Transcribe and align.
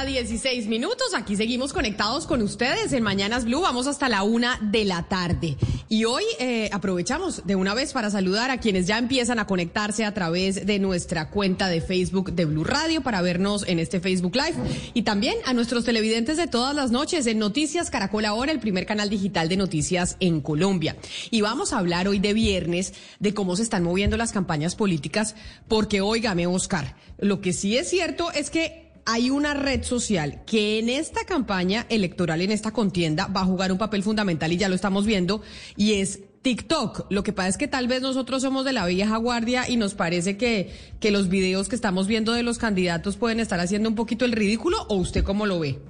Del 0.00 0.12
día, 0.14 0.22
16 0.22 0.66
minutos. 0.66 1.14
Aquí 1.14 1.36
seguimos 1.36 1.72
conectados 1.72 2.26
con 2.26 2.40
ustedes 2.42 2.92
en 2.92 3.02
Mañanas 3.02 3.44
Blue. 3.44 3.60
Vamos 3.60 3.86
hasta 3.86 4.08
la 4.08 4.22
una 4.22 4.58
de 4.62 4.84
la 4.84 5.02
tarde. 5.02 5.56
Y 5.88 6.04
hoy 6.04 6.22
eh, 6.38 6.70
aprovechamos 6.72 7.46
de 7.46 7.54
una 7.54 7.74
vez 7.74 7.92
para 7.92 8.08
saludar 8.08 8.50
a 8.50 8.58
quienes 8.58 8.86
ya 8.86 8.96
empiezan 8.98 9.38
a 9.38 9.46
conectarse 9.46 10.04
a 10.04 10.14
través 10.14 10.64
de 10.64 10.78
nuestra 10.78 11.28
cuenta 11.28 11.68
de 11.68 11.80
Facebook 11.80 12.32
de 12.32 12.44
Blue 12.46 12.64
Radio 12.64 13.02
para 13.02 13.20
vernos 13.20 13.66
en 13.66 13.78
este 13.78 14.00
Facebook 14.00 14.36
Live. 14.36 14.54
Y 14.94 15.02
también 15.02 15.36
a 15.44 15.52
nuestros 15.52 15.84
televidentes 15.84 16.36
de 16.36 16.46
todas 16.46 16.74
las 16.74 16.90
noches 16.90 17.26
en 17.26 17.38
Noticias 17.38 17.90
Caracol 17.90 18.24
Ahora, 18.24 18.52
el 18.52 18.60
primer 18.60 18.86
canal 18.86 19.10
digital 19.10 19.48
de 19.48 19.56
noticias 19.56 20.16
en 20.20 20.40
Colombia. 20.40 20.96
Y 21.30 21.42
vamos 21.42 21.72
a 21.72 21.78
hablar 21.78 22.08
hoy 22.08 22.20
de 22.20 22.32
viernes 22.32 22.94
de 23.18 23.34
cómo 23.34 23.56
se 23.56 23.62
están 23.62 23.82
moviendo 23.82 24.16
las 24.16 24.32
campañas 24.32 24.76
políticas, 24.76 25.34
porque 25.68 26.00
óigame, 26.00 26.46
Oscar, 26.46 26.96
lo 27.18 27.40
que 27.40 27.52
sí 27.52 27.76
es 27.76 27.90
cierto 27.90 28.30
es 28.32 28.50
que 28.50 28.89
hay 29.10 29.28
una 29.28 29.54
red 29.54 29.82
social 29.82 30.44
que 30.46 30.78
en 30.78 30.88
esta 30.88 31.24
campaña 31.24 31.84
electoral, 31.88 32.42
en 32.42 32.52
esta 32.52 32.70
contienda, 32.70 33.26
va 33.26 33.40
a 33.40 33.44
jugar 33.44 33.72
un 33.72 33.78
papel 33.78 34.04
fundamental 34.04 34.52
y 34.52 34.56
ya 34.56 34.68
lo 34.68 34.76
estamos 34.76 35.04
viendo, 35.04 35.42
y 35.76 35.94
es 35.94 36.20
TikTok. 36.42 37.06
Lo 37.10 37.24
que 37.24 37.32
pasa 37.32 37.48
es 37.48 37.58
que 37.58 37.66
tal 37.66 37.88
vez 37.88 38.02
nosotros 38.02 38.42
somos 38.42 38.64
de 38.64 38.72
la 38.72 38.86
vieja 38.86 39.16
guardia 39.16 39.68
y 39.68 39.76
nos 39.76 39.94
parece 39.94 40.36
que, 40.36 40.70
que 41.00 41.10
los 41.10 41.28
videos 41.28 41.68
que 41.68 41.74
estamos 41.74 42.06
viendo 42.06 42.32
de 42.32 42.44
los 42.44 42.58
candidatos 42.58 43.16
pueden 43.16 43.40
estar 43.40 43.58
haciendo 43.58 43.88
un 43.88 43.96
poquito 43.96 44.24
el 44.24 44.30
ridículo, 44.30 44.86
o 44.88 44.94
usted 44.94 45.24
cómo 45.24 45.44
lo 45.44 45.58
ve. 45.58 45.80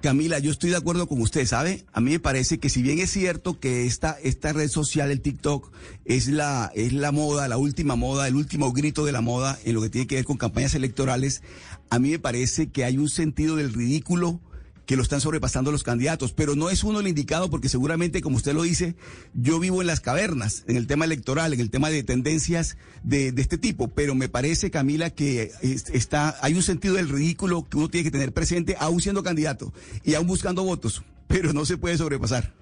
Camila, 0.00 0.38
yo 0.38 0.50
estoy 0.50 0.70
de 0.70 0.76
acuerdo 0.76 1.06
con 1.08 1.20
usted, 1.20 1.46
¿sabe? 1.46 1.84
A 1.92 2.00
mí 2.00 2.10
me 2.10 2.20
parece 2.20 2.58
que 2.58 2.68
si 2.68 2.82
bien 2.82 2.98
es 2.98 3.10
cierto 3.10 3.58
que 3.58 3.86
esta, 3.86 4.16
esta 4.22 4.52
red 4.52 4.68
social, 4.68 5.10
el 5.10 5.20
TikTok, 5.20 5.72
es 6.04 6.28
la, 6.28 6.70
es 6.74 6.92
la 6.92 7.12
moda, 7.12 7.48
la 7.48 7.56
última 7.56 7.96
moda, 7.96 8.28
el 8.28 8.36
último 8.36 8.72
grito 8.72 9.04
de 9.04 9.12
la 9.12 9.22
moda 9.22 9.58
en 9.64 9.74
lo 9.74 9.80
que 9.80 9.88
tiene 9.88 10.06
que 10.06 10.16
ver 10.16 10.24
con 10.24 10.36
campañas 10.36 10.74
electorales, 10.74 11.42
a 11.88 11.98
mí 11.98 12.10
me 12.10 12.18
parece 12.18 12.68
que 12.68 12.84
hay 12.84 12.98
un 12.98 13.08
sentido 13.08 13.56
del 13.56 13.72
ridículo 13.72 14.40
que 14.86 14.96
lo 14.96 15.02
están 15.02 15.20
sobrepasando 15.20 15.72
los 15.72 15.82
candidatos, 15.82 16.32
pero 16.32 16.54
no 16.56 16.70
es 16.70 16.84
uno 16.84 17.00
el 17.00 17.08
indicado 17.08 17.50
porque 17.50 17.68
seguramente, 17.68 18.20
como 18.22 18.36
usted 18.36 18.54
lo 18.54 18.62
dice, 18.62 18.94
yo 19.34 19.58
vivo 19.60 19.80
en 19.80 19.88
las 19.88 20.00
cavernas, 20.00 20.62
en 20.68 20.76
el 20.76 20.86
tema 20.86 21.04
electoral, 21.04 21.52
en 21.52 21.60
el 21.60 21.70
tema 21.70 21.90
de 21.90 22.02
tendencias 22.04 22.76
de, 23.02 23.32
de 23.32 23.42
este 23.42 23.58
tipo, 23.58 23.88
pero 23.88 24.14
me 24.14 24.28
parece, 24.28 24.70
Camila, 24.70 25.10
que 25.10 25.50
es- 25.60 25.90
está, 25.90 26.36
hay 26.40 26.54
un 26.54 26.62
sentido 26.62 26.94
del 26.94 27.08
ridículo 27.08 27.68
que 27.68 27.76
uno 27.76 27.88
tiene 27.88 28.04
que 28.04 28.10
tener 28.12 28.32
presente, 28.32 28.76
aún 28.78 29.00
siendo 29.00 29.22
candidato 29.22 29.72
y 30.04 30.14
aún 30.14 30.26
buscando 30.28 30.62
votos, 30.62 31.02
pero 31.26 31.52
no 31.52 31.66
se 31.66 31.76
puede 31.76 31.98
sobrepasar. 31.98 32.54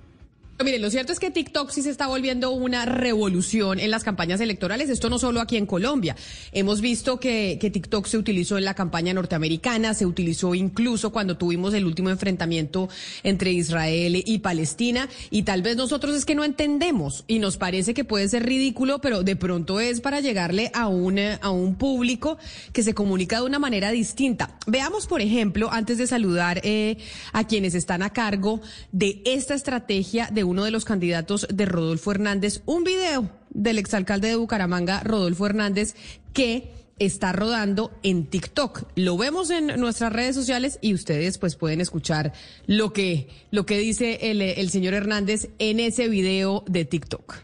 Mire, 0.63 0.79
lo 0.79 0.89
cierto 0.89 1.13
es 1.13 1.19
que 1.19 1.33
TikTok 1.33 1.71
sí 1.71 1.83
se 1.83 1.91
está 1.91 2.07
volviendo 2.07 2.53
una 2.53 2.85
revolución 2.85 3.81
en 3.81 3.91
las 3.91 4.05
campañas 4.05 4.41
electorales. 4.41 4.89
Esto 4.89 5.11
no 5.11 5.19
solo 5.19 5.41
aquí 5.41 5.57
en 5.57 5.67
Colombia. 5.67 6.15
Hemos 6.53 6.81
visto 6.81 7.19
que, 7.19 7.59
TikTok 7.61 8.07
se 8.07 8.19
utilizó 8.19 8.57
en 8.57 8.65
la 8.65 8.75
campaña 8.75 9.13
norteamericana, 9.13 9.95
se 9.95 10.07
utilizó 10.07 10.55
incluso 10.55 11.11
cuando 11.11 11.37
tuvimos 11.37 11.75
el 11.75 11.85
último 11.85 12.09
enfrentamiento 12.09 12.89
entre 13.25 13.51
Israel 13.51 14.23
y 14.25 14.39
Palestina. 14.39 15.09
Y 15.29 15.43
tal 15.43 15.63
vez 15.63 15.77
nosotros 15.77 16.15
es 16.15 16.25
que 16.25 16.37
no 16.37 16.45
entendemos 16.45 17.25
y 17.27 17.41
nos 17.41 17.57
parece 17.57 17.93
que 17.93 18.05
puede 18.05 18.29
ser 18.29 18.47
ridículo, 18.47 19.01
pero 19.01 19.25
de 19.25 19.35
pronto 19.35 19.81
es 19.81 20.01
para 20.01 20.21
llegarle 20.21 20.71
a 20.73 20.87
un, 20.87 21.19
eh, 21.19 21.39
a 21.43 21.51
un 21.51 21.75
público 21.75 22.39
que 22.73 22.85
se 22.85 22.95
comunica 22.95 23.41
de 23.41 23.47
una 23.47 23.59
manera 23.59 23.91
distinta. 23.91 24.57
Veamos, 24.69 25.09
por 25.09 25.21
ejemplo, 25.21 25.73
antes 25.73 25.99
de 25.99 26.07
saludar 26.07 26.61
eh, 26.63 26.97
a 27.33 27.45
quienes 27.45 27.75
están 27.75 28.03
a 28.03 28.11
cargo 28.11 28.61
de 28.93 29.21
esta 29.25 29.55
estrategia 29.55 30.29
de 30.33 30.44
uno 30.45 30.65
de 30.65 30.71
los 30.71 30.85
candidatos 30.85 31.47
de 31.53 31.67
Rodolfo 31.67 32.11
Hernández, 32.13 32.63
un 32.67 32.85
video 32.85 33.31
del 33.51 33.79
exalcalde 33.79 34.29
de 34.29 34.37
Bucaramanga, 34.37 35.01
Rodolfo 35.01 35.47
Hernández, 35.47 35.95
que 36.33 36.73
está 36.99 37.33
rodando 37.33 37.91
en 38.03 38.27
TikTok. 38.27 38.85
Lo 38.95 39.17
vemos 39.17 39.51
en 39.51 39.67
nuestras 39.81 40.13
redes 40.13 40.37
sociales 40.37 40.79
y 40.81 40.95
ustedes 40.95 41.39
pues 41.39 41.57
pueden 41.57 41.81
escuchar 41.81 42.33
lo 42.67 42.93
que, 42.93 43.29
lo 43.51 43.67
que 43.67 43.79
dice 43.79 44.31
el, 44.31 44.41
el 44.43 44.71
señor 44.71 44.95
Hernández 44.95 45.49
en 45.59 45.81
ese 45.81 46.09
video 46.09 46.63
de 46.69 46.85
TikTok. 46.85 47.35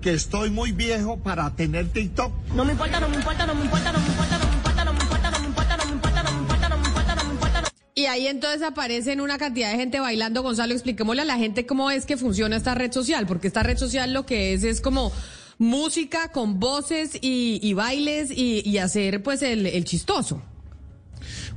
que 0.00 0.12
estoy 0.12 0.50
muy 0.50 0.72
viejo 0.72 1.16
para 1.18 1.54
tener 1.56 1.88
TikTok. 1.88 2.32
No 2.54 2.64
me 2.64 2.72
importa, 2.72 3.00
no 3.00 3.08
me 3.08 3.16
importa, 3.16 3.46
no 3.46 3.54
me 3.54 3.64
importa, 3.64 3.92
no 3.92 3.98
me 3.98 4.06
importa, 4.06 4.38
no 4.38 4.38
me 4.38 4.38
importa, 4.38 4.41
Y 8.02 8.06
ahí 8.06 8.26
entonces 8.26 8.62
aparecen 8.62 9.20
una 9.20 9.38
cantidad 9.38 9.70
de 9.70 9.76
gente 9.76 10.00
bailando. 10.00 10.42
Gonzalo, 10.42 10.72
expliquémosle 10.72 11.22
a 11.22 11.24
la 11.24 11.36
gente 11.36 11.66
cómo 11.66 11.88
es 11.88 12.04
que 12.04 12.16
funciona 12.16 12.56
esta 12.56 12.74
red 12.74 12.90
social, 12.90 13.28
porque 13.28 13.46
esta 13.46 13.62
red 13.62 13.78
social 13.78 14.12
lo 14.12 14.26
que 14.26 14.54
es 14.54 14.64
es 14.64 14.80
como 14.80 15.12
música 15.58 16.32
con 16.32 16.58
voces 16.58 17.12
y, 17.20 17.72
bailes 17.74 18.32
y, 18.32 18.68
y 18.68 18.78
hacer 18.78 19.22
pues 19.22 19.42
el, 19.42 19.66
el 19.66 19.84
chistoso. 19.84 20.42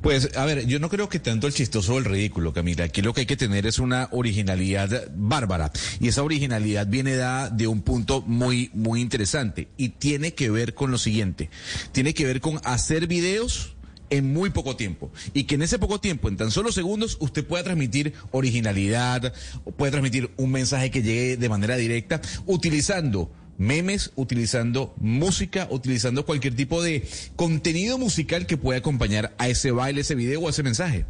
Pues, 0.01 0.38
a 0.38 0.45
ver, 0.45 0.67
yo 0.67 0.79
no 0.79 0.89
creo 0.89 1.09
que 1.09 1.19
tanto 1.19 1.47
el 1.47 1.53
chistoso 1.53 1.95
o 1.95 1.97
el 1.97 2.05
ridículo, 2.05 2.53
Camila. 2.53 2.84
Aquí 2.84 3.01
lo 3.01 3.13
que 3.13 3.22
hay 3.22 3.25
que 3.25 3.38
tener 3.38 3.66
es 3.66 3.79
una 3.79 4.07
originalidad 4.11 5.09
bárbara. 5.16 5.72
Y 6.00 6.09
esa 6.09 6.22
originalidad 6.22 6.85
viene 6.85 7.16
dada 7.16 7.50
de 7.50 7.66
un 7.66 7.81
punto 7.81 8.22
muy, 8.22 8.69
muy 8.73 9.01
interesante. 9.01 9.67
Y 9.78 9.89
tiene 9.89 10.35
que 10.35 10.51
ver 10.51 10.75
con 10.75 10.91
lo 10.91 11.00
siguiente. 11.00 11.50
Tiene 11.91 12.13
que 12.13 12.25
ver 12.25 12.39
con 12.39 12.59
hacer 12.63 13.07
videos 13.07 13.75
en 14.09 14.31
muy 14.33 14.49
poco 14.49 14.75
tiempo. 14.75 15.11
Y 15.33 15.43
que 15.43 15.55
en 15.55 15.61
ese 15.61 15.79
poco 15.79 15.99
tiempo, 15.99 16.27
en 16.27 16.38
tan 16.38 16.51
solo 16.51 16.71
segundos, 16.71 17.17
usted 17.19 17.45
pueda 17.45 17.63
transmitir 17.63 18.13
originalidad, 18.31 19.33
puede 19.77 19.91
transmitir 19.91 20.31
un 20.38 20.51
mensaje 20.51 20.91
que 20.91 21.01
llegue 21.01 21.38
de 21.38 21.49
manera 21.49 21.77
directa, 21.77 22.21
utilizando 22.45 23.31
memes, 23.57 24.11
utilizando 24.16 24.93
música, 24.97 25.67
utilizando 25.71 26.25
cualquier 26.25 26.55
tipo 26.55 26.83
de 26.83 27.07
contenido 27.35 27.97
musical 27.97 28.45
que 28.45 28.57
pueda 28.57 28.79
acompañar 28.79 29.33
a 29.38 29.47
ese 29.47 29.71
baile, 29.71 30.01
ese 30.01 30.16
video 30.16 30.41
o 30.41 30.49
ese 30.49 30.63
mensaje. 30.63 31.05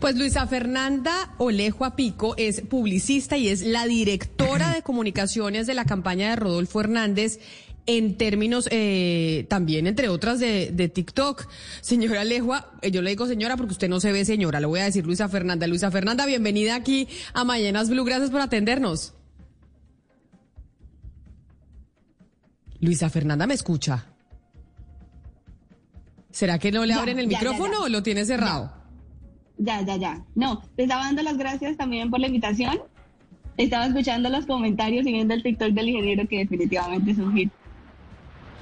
Pues 0.00 0.16
Luisa 0.16 0.46
Fernanda 0.46 1.34
Olejo 1.38 1.84
Apico 1.84 2.34
es 2.38 2.62
publicista 2.62 3.36
y 3.36 3.48
es 3.48 3.62
la 3.62 3.86
directora 3.86 4.72
de 4.72 4.82
comunicaciones 4.82 5.66
de 5.66 5.74
la 5.74 5.84
campaña 5.84 6.30
de 6.30 6.36
Rodolfo 6.36 6.80
Hernández 6.80 7.40
en 7.86 8.16
términos 8.16 8.68
eh, 8.72 9.46
también, 9.48 9.86
entre 9.86 10.08
otras, 10.08 10.40
de, 10.40 10.70
de 10.72 10.88
TikTok. 10.88 11.48
Señora 11.80 12.22
Alejua, 12.22 12.72
eh, 12.82 12.90
yo 12.90 13.00
le 13.02 13.10
digo 13.10 13.26
señora 13.26 13.56
porque 13.56 13.72
usted 13.72 13.88
no 13.88 14.00
se 14.00 14.12
ve 14.12 14.24
señora, 14.24 14.60
le 14.60 14.66
voy 14.66 14.80
a 14.80 14.84
decir 14.84 15.06
Luisa 15.06 15.28
Fernanda. 15.28 15.66
Luisa 15.66 15.90
Fernanda, 15.90 16.26
bienvenida 16.26 16.74
aquí 16.74 17.08
a 17.32 17.44
Mañanas 17.44 17.88
Blue, 17.90 18.04
gracias 18.04 18.30
por 18.30 18.40
atendernos. 18.40 19.14
Luisa 22.80 23.08
Fernanda, 23.08 23.46
¿me 23.46 23.54
escucha? 23.54 24.06
¿Será 26.30 26.58
que 26.58 26.70
no 26.70 26.84
le 26.84 26.92
Ya, 26.94 26.98
abren 27.00 27.18
el 27.18 27.28
ya, 27.28 27.38
micrófono 27.38 27.72
ya. 27.72 27.80
o 27.84 27.88
lo 27.88 28.02
tiene 28.02 28.24
cerrado? 28.24 28.72
Ya, 29.58 29.80
ya, 29.82 29.96
ya. 29.96 30.24
No, 30.34 30.62
te 30.76 30.82
estaba 30.82 31.04
dando 31.04 31.22
las 31.22 31.38
gracias 31.38 31.76
también 31.78 32.10
por 32.10 32.20
la 32.20 32.26
invitación. 32.26 32.78
Estaba 33.56 33.86
escuchando 33.86 34.28
los 34.28 34.44
comentarios 34.44 35.06
y 35.06 35.12
viendo 35.12 35.32
el 35.32 35.42
TikTok 35.42 35.68
del 35.70 35.88
ingeniero 35.88 36.28
que 36.28 36.38
definitivamente 36.40 37.12
es 37.12 37.18
un 37.18 37.34
hit. 37.34 37.50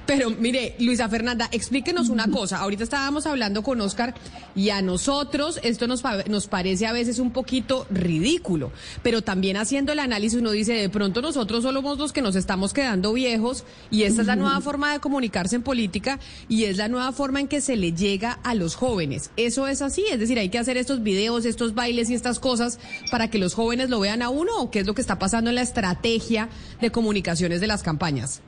Pero 0.05 0.29
mire, 0.29 0.75
Luisa 0.79 1.09
Fernanda, 1.09 1.49
explíquenos 1.51 2.09
una 2.09 2.27
cosa. 2.29 2.59
Ahorita 2.59 2.83
estábamos 2.83 3.25
hablando 3.25 3.63
con 3.63 3.81
Oscar 3.81 4.13
y 4.55 4.69
a 4.69 4.83
nosotros 4.83 5.59
esto 5.63 5.87
nos, 5.87 6.03
pa- 6.03 6.23
nos 6.29 6.45
parece 6.45 6.85
a 6.85 6.93
veces 6.93 7.17
un 7.17 7.31
poquito 7.31 7.87
ridículo, 7.89 8.71
pero 9.01 9.23
también 9.23 9.57
haciendo 9.57 9.91
el 9.93 9.99
análisis 9.99 10.39
uno 10.39 10.51
dice, 10.51 10.73
de 10.73 10.89
pronto 10.89 11.23
nosotros 11.23 11.63
somos 11.63 11.97
los 11.97 12.13
que 12.13 12.21
nos 12.21 12.35
estamos 12.35 12.71
quedando 12.71 13.13
viejos 13.13 13.63
y 13.89 14.03
esta 14.03 14.21
es 14.21 14.27
la 14.27 14.35
nueva 14.35 14.61
forma 14.61 14.93
de 14.93 14.99
comunicarse 14.99 15.55
en 15.55 15.63
política 15.63 16.19
y 16.49 16.65
es 16.65 16.77
la 16.77 16.87
nueva 16.87 17.11
forma 17.11 17.39
en 17.39 17.47
que 17.47 17.59
se 17.59 17.75
le 17.75 17.91
llega 17.93 18.33
a 18.43 18.53
los 18.53 18.75
jóvenes. 18.75 19.31
Eso 19.37 19.67
es 19.67 19.81
así, 19.81 20.05
es 20.11 20.19
decir, 20.19 20.37
hay 20.37 20.49
que 20.49 20.59
hacer 20.59 20.77
estos 20.77 21.01
videos, 21.01 21.45
estos 21.45 21.73
bailes 21.73 22.11
y 22.11 22.13
estas 22.13 22.39
cosas 22.39 22.77
para 23.09 23.29
que 23.31 23.39
los 23.39 23.55
jóvenes 23.55 23.89
lo 23.89 23.99
vean 23.99 24.21
a 24.21 24.29
uno 24.29 24.51
o 24.59 24.69
qué 24.69 24.79
es 24.81 24.85
lo 24.85 24.93
que 24.93 25.01
está 25.01 25.17
pasando 25.17 25.49
en 25.49 25.55
la 25.55 25.61
estrategia 25.63 26.47
de 26.79 26.91
comunicaciones 26.91 27.59
de 27.59 27.67
las 27.67 27.81
campañas. 27.81 28.41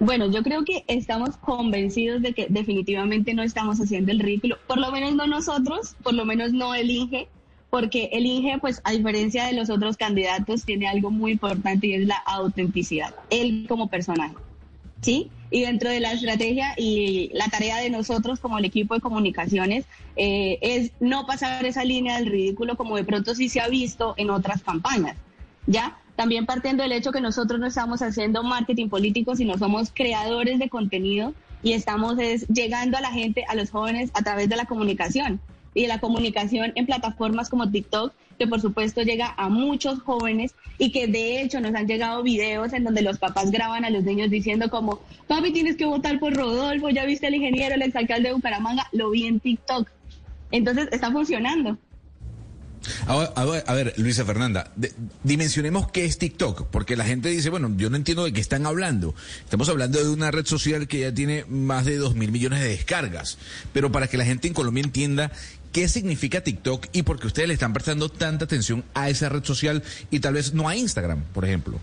Bueno, 0.00 0.30
yo 0.30 0.42
creo 0.42 0.64
que 0.64 0.82
estamos 0.88 1.36
convencidos 1.36 2.22
de 2.22 2.32
que 2.32 2.46
definitivamente 2.48 3.34
no 3.34 3.42
estamos 3.42 3.78
haciendo 3.80 4.10
el 4.10 4.18
ridículo, 4.18 4.56
por 4.66 4.78
lo 4.78 4.90
menos 4.90 5.14
no 5.14 5.26
nosotros, 5.26 5.94
por 6.02 6.14
lo 6.14 6.24
menos 6.24 6.54
no 6.54 6.74
el 6.74 6.90
INGE, 6.90 7.28
porque 7.68 8.08
el 8.12 8.24
INGE, 8.24 8.58
pues 8.58 8.80
a 8.84 8.92
diferencia 8.92 9.44
de 9.44 9.52
los 9.52 9.68
otros 9.68 9.98
candidatos, 9.98 10.64
tiene 10.64 10.88
algo 10.88 11.10
muy 11.10 11.32
importante 11.32 11.86
y 11.86 11.92
es 11.92 12.06
la 12.06 12.16
autenticidad, 12.16 13.14
él 13.28 13.66
como 13.68 13.88
personaje. 13.88 14.34
¿Sí? 15.02 15.30
Y 15.50 15.62
dentro 15.62 15.90
de 15.90 16.00
la 16.00 16.12
estrategia 16.12 16.74
y 16.78 17.30
la 17.34 17.48
tarea 17.48 17.76
de 17.78 17.90
nosotros 17.90 18.40
como 18.40 18.58
el 18.58 18.64
equipo 18.64 18.94
de 18.94 19.00
comunicaciones 19.00 19.84
eh, 20.16 20.58
es 20.62 20.92
no 21.00 21.26
pasar 21.26 21.64
esa 21.66 21.84
línea 21.84 22.16
del 22.16 22.26
ridículo 22.26 22.76
como 22.76 22.96
de 22.96 23.04
pronto 23.04 23.34
sí 23.34 23.48
se 23.50 23.60
ha 23.60 23.68
visto 23.68 24.14
en 24.16 24.30
otras 24.30 24.62
campañas. 24.62 25.16
¿Ya? 25.66 25.98
También 26.20 26.44
partiendo 26.44 26.82
del 26.82 26.92
hecho 26.92 27.12
que 27.12 27.22
nosotros 27.22 27.58
no 27.58 27.66
estamos 27.66 28.02
haciendo 28.02 28.42
marketing 28.42 28.90
político, 28.90 29.36
sino 29.36 29.56
somos 29.56 29.90
creadores 29.90 30.58
de 30.58 30.68
contenido 30.68 31.32
y 31.62 31.72
estamos 31.72 32.18
es, 32.18 32.46
llegando 32.48 32.98
a 32.98 33.00
la 33.00 33.10
gente, 33.10 33.46
a 33.48 33.54
los 33.54 33.70
jóvenes, 33.70 34.10
a 34.12 34.20
través 34.20 34.50
de 34.50 34.56
la 34.56 34.66
comunicación 34.66 35.40
y 35.72 35.80
de 35.80 35.88
la 35.88 35.98
comunicación 35.98 36.72
en 36.74 36.84
plataformas 36.84 37.48
como 37.48 37.70
TikTok, 37.70 38.12
que 38.38 38.46
por 38.46 38.60
supuesto 38.60 39.00
llega 39.00 39.32
a 39.38 39.48
muchos 39.48 40.00
jóvenes 40.00 40.54
y 40.76 40.92
que 40.92 41.06
de 41.06 41.40
hecho 41.40 41.58
nos 41.58 41.74
han 41.74 41.86
llegado 41.86 42.22
videos 42.22 42.74
en 42.74 42.84
donde 42.84 43.00
los 43.00 43.16
papás 43.16 43.50
graban 43.50 43.86
a 43.86 43.90
los 43.90 44.04
niños 44.04 44.28
diciendo 44.28 44.68
como, 44.68 45.00
papi, 45.26 45.54
tienes 45.54 45.76
que 45.76 45.86
votar 45.86 46.20
por 46.20 46.34
Rodolfo, 46.34 46.90
ya 46.90 47.06
viste 47.06 47.28
el 47.28 47.36
ingeniero, 47.36 47.76
el 47.76 47.82
exalcalde 47.82 48.28
de 48.28 48.34
Bucaramanga, 48.34 48.86
lo 48.92 49.08
vi 49.08 49.24
en 49.24 49.40
TikTok. 49.40 49.88
Entonces 50.50 50.90
está 50.92 51.10
funcionando. 51.10 51.78
A, 53.06 53.14
a 53.14 53.74
ver, 53.74 53.94
Luisa 53.98 54.24
Fernanda, 54.24 54.70
dimensionemos 55.22 55.90
qué 55.90 56.04
es 56.04 56.18
TikTok, 56.18 56.66
porque 56.68 56.96
la 56.96 57.04
gente 57.04 57.28
dice, 57.28 57.50
bueno, 57.50 57.70
yo 57.76 57.90
no 57.90 57.96
entiendo 57.96 58.24
de 58.24 58.32
qué 58.32 58.40
están 58.40 58.66
hablando. 58.66 59.14
Estamos 59.44 59.68
hablando 59.68 60.02
de 60.02 60.08
una 60.08 60.30
red 60.30 60.46
social 60.46 60.88
que 60.88 61.00
ya 61.00 61.12
tiene 61.14 61.44
más 61.48 61.84
de 61.84 61.96
dos 61.96 62.14
mil 62.14 62.32
millones 62.32 62.60
de 62.60 62.68
descargas, 62.68 63.38
pero 63.72 63.92
para 63.92 64.06
que 64.06 64.16
la 64.16 64.24
gente 64.24 64.48
en 64.48 64.54
Colombia 64.54 64.82
entienda 64.82 65.30
qué 65.72 65.88
significa 65.88 66.42
TikTok 66.42 66.86
y 66.92 67.02
por 67.02 67.20
qué 67.20 67.26
ustedes 67.26 67.48
le 67.48 67.54
están 67.54 67.72
prestando 67.72 68.08
tanta 68.08 68.44
atención 68.44 68.84
a 68.94 69.08
esa 69.08 69.28
red 69.28 69.44
social 69.44 69.82
y 70.10 70.20
tal 70.20 70.34
vez 70.34 70.54
no 70.54 70.68
a 70.68 70.76
Instagram, 70.76 71.22
por 71.34 71.44
ejemplo. 71.44 71.78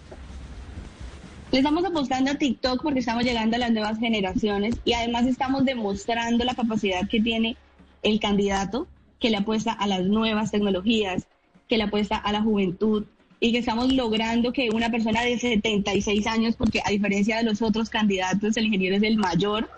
Le 1.51 1.59
estamos 1.59 1.85
apostando 1.85 2.31
a 2.31 2.35
TikTok 2.35 2.83
porque 2.83 2.99
estamos 2.99 3.23
llegando 3.23 3.55
a 3.55 3.59
las 3.59 3.71
nuevas 3.71 3.99
generaciones 3.99 4.75
y 4.83 4.93
además 4.93 5.25
estamos 5.27 5.63
demostrando 5.63 6.43
la 6.43 6.55
capacidad 6.55 7.07
que 7.07 7.21
tiene 7.21 7.55
el 8.03 8.19
candidato 8.19 8.87
que 9.19 9.29
le 9.29 9.37
apuesta 9.37 9.71
a 9.71 9.87
las 9.87 10.03
nuevas 10.03 10.51
tecnologías, 10.51 11.27
que 11.67 11.77
le 11.77 11.83
apuesta 11.83 12.17
a 12.17 12.31
la 12.31 12.41
juventud 12.41 13.05
y 13.39 13.51
que 13.51 13.59
estamos 13.59 13.93
logrando 13.93 14.51
que 14.51 14.69
una 14.69 14.89
persona 14.89 15.21
de 15.21 15.37
76 15.37 16.25
años, 16.27 16.55
porque 16.55 16.81
a 16.83 16.89
diferencia 16.89 17.37
de 17.37 17.43
los 17.43 17.61
otros 17.61 17.89
candidatos, 17.89 18.57
el 18.57 18.65
ingeniero 18.65 18.95
es 18.95 19.03
el 19.03 19.17
mayor, 19.17 19.69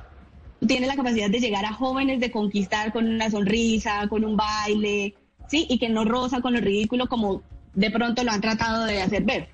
tiene 0.65 0.87
la 0.87 0.95
capacidad 0.95 1.29
de 1.29 1.39
llegar 1.39 1.65
a 1.65 1.73
jóvenes, 1.73 2.19
de 2.19 2.31
conquistar 2.31 2.91
con 2.91 3.07
una 3.07 3.29
sonrisa, 3.29 4.07
con 4.07 4.23
un 4.23 4.37
baile, 4.37 5.15
¿sí? 5.47 5.65
Y 5.69 5.77
que 5.77 5.89
no 5.89 6.05
roza 6.05 6.41
con 6.41 6.53
lo 6.53 6.59
ridículo 6.59 7.07
como 7.07 7.41
de 7.73 7.91
pronto 7.91 8.23
lo 8.23 8.31
han 8.31 8.41
tratado 8.41 8.85
de 8.85 9.01
hacer 9.01 9.23
ver. 9.23 9.49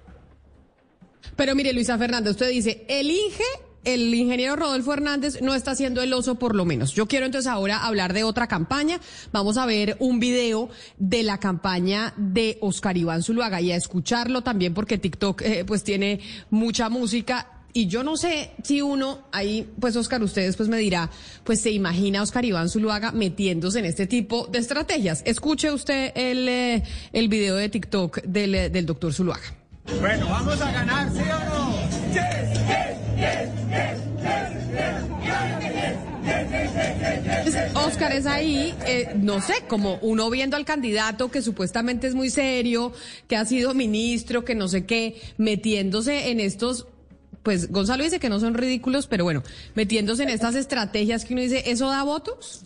Pero 1.36 1.56
mire, 1.56 1.74
Luisa 1.74 1.98
Fernanda, 1.98 2.32
usted 2.32 2.50
dice, 2.50 2.86
el 2.88 3.10
INGE, 3.10 3.44
el 3.86 4.14
ingeniero 4.14 4.56
Rodolfo 4.56 4.94
Hernández 4.94 5.42
no 5.42 5.56
está 5.56 5.72
haciendo 5.72 6.02
el 6.02 6.14
oso 6.14 6.36
por 6.36 6.56
lo 6.56 6.66
menos. 6.66 6.94
Yo 6.94 7.08
quiero 7.08 7.26
entonces 7.26 7.50
ahora 7.50 7.86
hablar 7.86 8.14
de 8.14 8.24
otra 8.24 8.48
campaña. 8.48 9.00
Vamos 9.32 9.58
a 9.58 9.66
ver 9.66 9.96
un 10.00 10.20
video 10.20 10.70
de 10.98 11.24
la 11.24 11.40
campaña 11.40 12.14
de 12.18 12.58
Oscar 12.62 12.98
Iván 12.98 13.24
Zuluaga 13.24 13.62
y 13.62 13.72
a 13.72 13.76
escucharlo 13.76 14.42
también 14.42 14.74
porque 14.74 14.98
TikTok 14.98 15.42
eh, 15.42 15.66
pues 15.66 15.84
tiene 15.84 16.20
mucha 16.50 16.90
música. 16.90 17.52
Y 17.74 17.88
yo 17.88 18.04
no 18.04 18.16
sé 18.16 18.52
si 18.64 18.82
uno, 18.82 19.28
ahí, 19.34 19.70
pues 19.82 19.98
Oscar, 19.98 20.24
usted 20.24 20.44
después 20.44 20.70
me 20.70 20.78
dirá, 20.78 21.10
pues 21.44 21.60
se 21.60 21.72
imagina 21.72 22.22
Oscar 22.22 22.46
Iván 22.46 22.70
Zuluaga 22.70 23.12
metiéndose 23.12 23.80
en 23.80 23.86
este 23.86 24.08
tipo 24.08 24.48
de 24.48 24.60
estrategias. 24.60 25.22
Escuche 25.26 25.72
usted 25.72 26.14
el, 26.16 26.48
eh, 26.48 26.84
el 27.12 27.28
video 27.28 27.58
de 27.58 27.68
TikTok 27.68 28.22
del, 28.22 28.56
eh, 28.56 28.70
del 28.70 28.86
doctor 28.86 29.14
Zuluaga. 29.14 29.54
Bueno, 30.00 30.26
vamos 30.30 30.60
a 30.62 30.72
ganar, 30.72 31.12
¿sí 31.12 31.20
o 31.20 31.50
no? 31.50 32.85
Oscar 37.74 38.12
es 38.12 38.26
ahí, 38.26 38.74
eh, 38.86 39.14
no 39.22 39.42
sé, 39.42 39.54
como 39.68 39.98
uno 40.02 40.30
viendo 40.30 40.58
al 40.58 40.66
candidato 40.66 41.30
que 41.30 41.42
supuestamente 41.42 42.08
es 42.08 42.16
muy 42.16 42.30
serio, 42.30 42.94
que 43.28 43.36
ha 43.36 43.46
sido 43.46 43.74
ministro, 43.74 44.46
que 44.46 44.56
no 44.56 44.68
sé 44.68 44.86
qué, 44.86 45.22
metiéndose 45.38 46.32
en 46.32 46.40
estos, 46.40 46.88
pues 47.44 47.72
Gonzalo 47.72 48.04
dice 48.04 48.20
que 48.20 48.30
no 48.30 48.40
son 48.40 48.54
ridículos, 48.54 49.08
pero 49.08 49.24
bueno, 49.24 49.44
metiéndose 49.76 50.24
en 50.24 50.30
estas 50.30 50.56
estrategias 50.56 51.26
que 51.26 51.34
uno 51.34 51.44
dice, 51.44 51.64
¿eso 51.68 51.90
da 51.90 52.04
votos? 52.04 52.66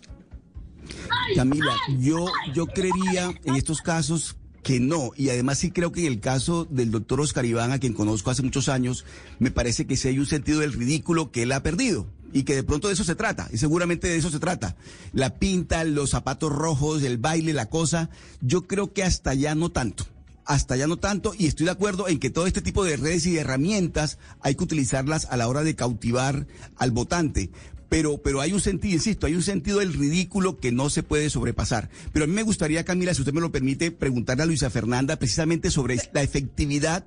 Camila, 1.35 1.75
yo, 1.99 2.25
yo 2.53 2.65
creería 2.65 3.31
en 3.43 3.55
estos 3.55 3.81
casos 3.81 4.35
que 4.63 4.79
no, 4.79 5.11
y 5.15 5.29
además 5.29 5.59
sí 5.59 5.71
creo 5.71 5.91
que 5.91 6.01
en 6.01 6.07
el 6.07 6.19
caso 6.19 6.65
del 6.65 6.91
doctor 6.91 7.21
Oscar 7.21 7.45
Iván, 7.45 7.71
a 7.71 7.79
quien 7.79 7.93
conozco 7.93 8.29
hace 8.29 8.43
muchos 8.43 8.69
años, 8.69 9.05
me 9.39 9.51
parece 9.51 9.85
que 9.87 9.95
sí 9.95 10.07
hay 10.07 10.19
un 10.19 10.25
sentido 10.25 10.59
del 10.59 10.73
ridículo 10.73 11.31
que 11.31 11.43
él 11.43 11.51
ha 11.51 11.63
perdido 11.63 12.07
y 12.33 12.43
que 12.43 12.55
de 12.55 12.63
pronto 12.63 12.87
de 12.87 12.93
eso 12.93 13.03
se 13.03 13.15
trata, 13.15 13.49
y 13.51 13.57
seguramente 13.57 14.07
de 14.07 14.17
eso 14.17 14.29
se 14.29 14.39
trata. 14.39 14.75
La 15.13 15.35
pinta, 15.35 15.83
los 15.83 16.11
zapatos 16.11 16.51
rojos, 16.51 17.03
el 17.03 17.17
baile, 17.17 17.53
la 17.53 17.69
cosa, 17.69 18.09
yo 18.41 18.67
creo 18.67 18.93
que 18.93 19.03
hasta 19.03 19.31
allá 19.31 19.55
no 19.55 19.69
tanto. 19.69 20.05
Hasta 20.45 20.73
allá 20.73 20.87
no 20.87 20.97
tanto, 20.97 21.33
y 21.37 21.45
estoy 21.45 21.65
de 21.65 21.71
acuerdo 21.71 22.07
en 22.07 22.19
que 22.19 22.31
todo 22.31 22.47
este 22.47 22.61
tipo 22.61 22.83
de 22.83 22.97
redes 22.97 23.25
y 23.27 23.33
de 23.33 23.41
herramientas 23.41 24.17
hay 24.41 24.55
que 24.55 24.63
utilizarlas 24.63 25.27
a 25.29 25.37
la 25.37 25.47
hora 25.47 25.63
de 25.63 25.75
cautivar 25.75 26.47
al 26.77 26.89
votante 26.89 27.51
pero, 27.89 28.19
pero 28.19 28.39
hay 28.39 28.53
un 28.53 28.61
sentido, 28.61 28.93
insisto, 28.93 29.25
hay 29.25 29.33
un 29.33 29.41
sentido 29.41 29.79
del 29.79 29.93
ridículo 29.93 30.59
que 30.59 30.71
no 30.71 30.89
se 30.89 31.03
puede 31.03 31.29
sobrepasar. 31.29 31.89
Pero 32.13 32.25
a 32.25 32.27
mí 32.27 32.33
me 32.33 32.43
gustaría, 32.43 32.85
Camila, 32.85 33.13
si 33.13 33.21
usted 33.21 33.33
me 33.33 33.41
lo 33.41 33.51
permite, 33.51 33.91
preguntarle 33.91 34.43
a 34.43 34.45
Luisa 34.45 34.69
Fernanda 34.69 35.17
precisamente 35.17 35.71
sobre 35.71 35.97
la 36.13 36.21
efectividad 36.21 37.03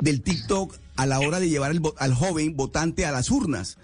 del 0.00 0.20
TikTok 0.20 0.76
a 0.96 1.06
la 1.06 1.18
hora 1.18 1.40
de 1.40 1.48
llevar 1.48 1.70
al, 1.70 1.80
al 1.96 2.14
joven 2.14 2.56
votante 2.56 3.06
a 3.06 3.10
las 3.10 3.30
urnas. 3.30 3.78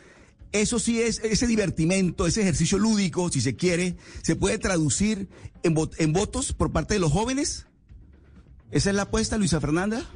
Eso 0.54 0.78
sí 0.78 1.02
es, 1.02 1.18
ese 1.24 1.48
divertimento, 1.48 2.28
ese 2.28 2.42
ejercicio 2.42 2.78
lúdico, 2.78 3.28
si 3.28 3.40
se 3.40 3.56
quiere, 3.56 3.96
se 4.22 4.36
puede 4.36 4.56
traducir 4.58 5.28
en, 5.64 5.74
vo- 5.74 5.90
en 5.98 6.12
votos 6.12 6.52
por 6.52 6.70
parte 6.70 6.94
de 6.94 7.00
los 7.00 7.10
jóvenes. 7.10 7.66
¿Esa 8.70 8.90
es 8.90 8.94
la 8.96 9.02
apuesta, 9.02 9.36
Luisa 9.36 9.60
Fernanda? 9.60 10.08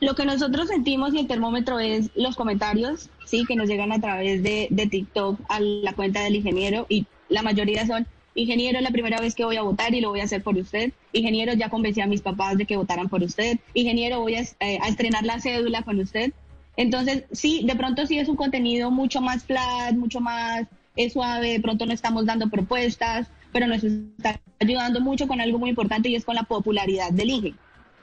Lo 0.00 0.16
que 0.16 0.24
nosotros 0.24 0.66
sentimos 0.66 1.14
y 1.14 1.20
el 1.20 1.28
termómetro 1.28 1.78
es 1.78 2.10
los 2.16 2.34
comentarios, 2.34 3.08
sí, 3.24 3.44
que 3.46 3.54
nos 3.54 3.68
llegan 3.68 3.92
a 3.92 4.00
través 4.00 4.42
de, 4.42 4.68
TikTok 4.90 5.38
a 5.48 5.60
la 5.60 5.92
cuenta 5.92 6.22
del 6.24 6.34
ingeniero 6.34 6.86
y 6.88 7.06
la 7.28 7.42
mayoría 7.42 7.86
son, 7.86 8.04
ingeniero, 8.34 8.80
la 8.80 8.90
primera 8.90 9.20
vez 9.20 9.36
que 9.36 9.44
voy 9.44 9.58
a 9.58 9.62
votar 9.62 9.94
y 9.94 10.00
lo 10.00 10.08
voy 10.10 10.22
a 10.22 10.24
hacer 10.24 10.42
por 10.42 10.56
usted. 10.56 10.92
Ingeniero, 11.12 11.54
ya 11.54 11.70
convencí 11.70 12.00
a 12.00 12.08
mis 12.08 12.20
papás 12.20 12.58
de 12.58 12.66
que 12.66 12.76
votaran 12.76 13.08
por 13.08 13.22
usted. 13.22 13.60
Ingeniero, 13.74 14.18
voy 14.22 14.34
a, 14.34 14.40
eh, 14.40 14.80
a 14.82 14.88
estrenar 14.88 15.24
la 15.24 15.40
cédula 15.40 15.82
con 15.82 16.00
usted. 16.00 16.32
Entonces, 16.76 17.24
sí, 17.32 17.62
de 17.64 17.74
pronto 17.74 18.06
sí 18.06 18.18
es 18.18 18.28
un 18.28 18.36
contenido 18.36 18.90
mucho 18.90 19.20
más 19.20 19.44
flat, 19.44 19.94
mucho 19.94 20.20
más 20.20 20.66
eh, 20.96 21.10
suave, 21.10 21.52
de 21.52 21.60
pronto 21.60 21.86
no 21.86 21.92
estamos 21.92 22.26
dando 22.26 22.48
propuestas, 22.48 23.28
pero 23.52 23.66
nos 23.66 23.82
está 23.82 24.40
ayudando 24.60 25.00
mucho 25.00 25.26
con 25.26 25.40
algo 25.40 25.58
muy 25.58 25.70
importante 25.70 26.08
y 26.08 26.16
es 26.16 26.24
con 26.24 26.34
la 26.34 26.42
popularidad 26.42 27.10
del 27.10 27.30
INGE. 27.30 27.54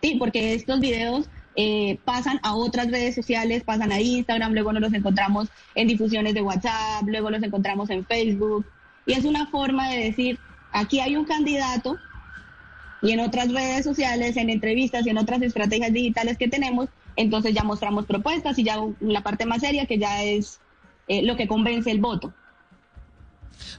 Sí, 0.02 0.16
porque 0.18 0.54
estos 0.54 0.80
videos 0.80 1.30
eh, 1.56 2.00
pasan 2.04 2.40
a 2.42 2.56
otras 2.56 2.90
redes 2.90 3.14
sociales, 3.14 3.64
pasan 3.64 3.92
a 3.92 4.02
Instagram, 4.02 4.54
luego 4.54 4.74
nos 4.74 4.82
los 4.82 4.94
encontramos 4.94 5.50
en 5.76 5.88
difusiones 5.88 6.34
de 6.34 6.42
WhatsApp, 6.42 7.04
luego 7.06 7.30
los 7.30 7.44
encontramos 7.44 7.90
en 7.90 8.06
Facebook. 8.06 8.66
Y 9.06 9.14
es 9.14 9.26
una 9.26 9.48
forma 9.48 9.90
de 9.90 10.06
decir, 10.06 10.40
aquí 10.72 11.00
hay 11.00 11.16
un 11.16 11.26
candidato 11.26 11.98
y 13.04 13.12
en 13.12 13.20
otras 13.20 13.52
redes 13.52 13.84
sociales, 13.84 14.38
en 14.38 14.50
entrevistas 14.50 15.06
y 15.06 15.10
en 15.10 15.18
otras 15.18 15.42
estrategias 15.42 15.92
digitales 15.92 16.38
que 16.38 16.48
tenemos, 16.48 16.90
entonces 17.16 17.54
ya 17.54 17.64
mostramos 17.64 18.06
propuestas 18.06 18.58
y 18.60 18.64
ya 18.64 18.78
la 19.00 19.22
parte 19.22 19.46
más 19.46 19.62
seria 19.62 19.86
que 19.86 19.98
ya 19.98 20.24
es 20.24 20.60
eh, 21.08 21.22
lo 21.24 21.36
que 21.36 21.48
convence 21.48 21.92
el 21.92 22.00
voto. 22.00 22.34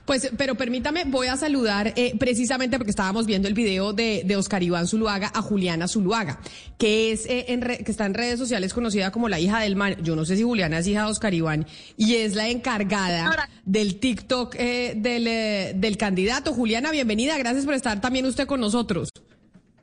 Pues, 0.04 0.30
pero 0.36 0.54
permítame, 0.54 1.04
voy 1.04 1.26
a 1.26 1.36
saludar 1.36 1.92
eh, 1.96 2.14
precisamente 2.18 2.78
porque 2.78 2.90
estábamos 2.90 3.26
viendo 3.26 3.48
el 3.48 3.54
video 3.54 3.92
de, 3.92 4.22
de 4.24 4.36
Oscar 4.36 4.62
Iván 4.62 4.86
Zuluaga 4.86 5.32
a 5.34 5.42
Juliana 5.42 5.88
Zuluaga, 5.88 6.40
que 6.78 7.10
es 7.10 7.26
eh, 7.26 7.46
en 7.48 7.60
re- 7.60 7.78
que 7.78 7.90
está 7.90 8.06
en 8.06 8.14
redes 8.14 8.38
sociales 8.38 8.72
conocida 8.72 9.10
como 9.10 9.28
la 9.28 9.40
hija 9.40 9.60
del 9.60 9.76
man. 9.76 9.96
Yo 10.02 10.14
no 10.14 10.24
sé 10.24 10.36
si 10.36 10.42
Juliana 10.42 10.78
es 10.78 10.86
hija 10.86 11.04
de 11.04 11.10
Oscar 11.10 11.34
Iván 11.34 11.66
y 11.96 12.14
es 12.14 12.34
la 12.34 12.48
encargada 12.48 13.48
del 13.64 13.98
TikTok 13.98 14.54
eh, 14.58 14.94
del, 14.96 15.26
eh, 15.26 15.72
del 15.74 15.96
candidato. 15.96 16.52
Juliana, 16.52 16.90
bienvenida. 16.92 17.36
Gracias 17.36 17.64
por 17.64 17.74
estar 17.74 18.00
también 18.00 18.26
usted 18.26 18.46
con 18.46 18.60
nosotros. 18.60 19.08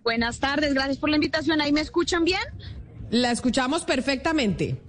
Buenas 0.03 0.39
tardes, 0.39 0.73
gracias 0.73 0.97
por 0.97 1.09
la 1.09 1.17
invitación. 1.17 1.61
¿Ahí 1.61 1.73
me 1.73 1.81
escuchan 1.81 2.23
bien? 2.23 2.39
La 3.11 3.29
escuchamos 3.29 3.83
perfectamente. 3.83 4.81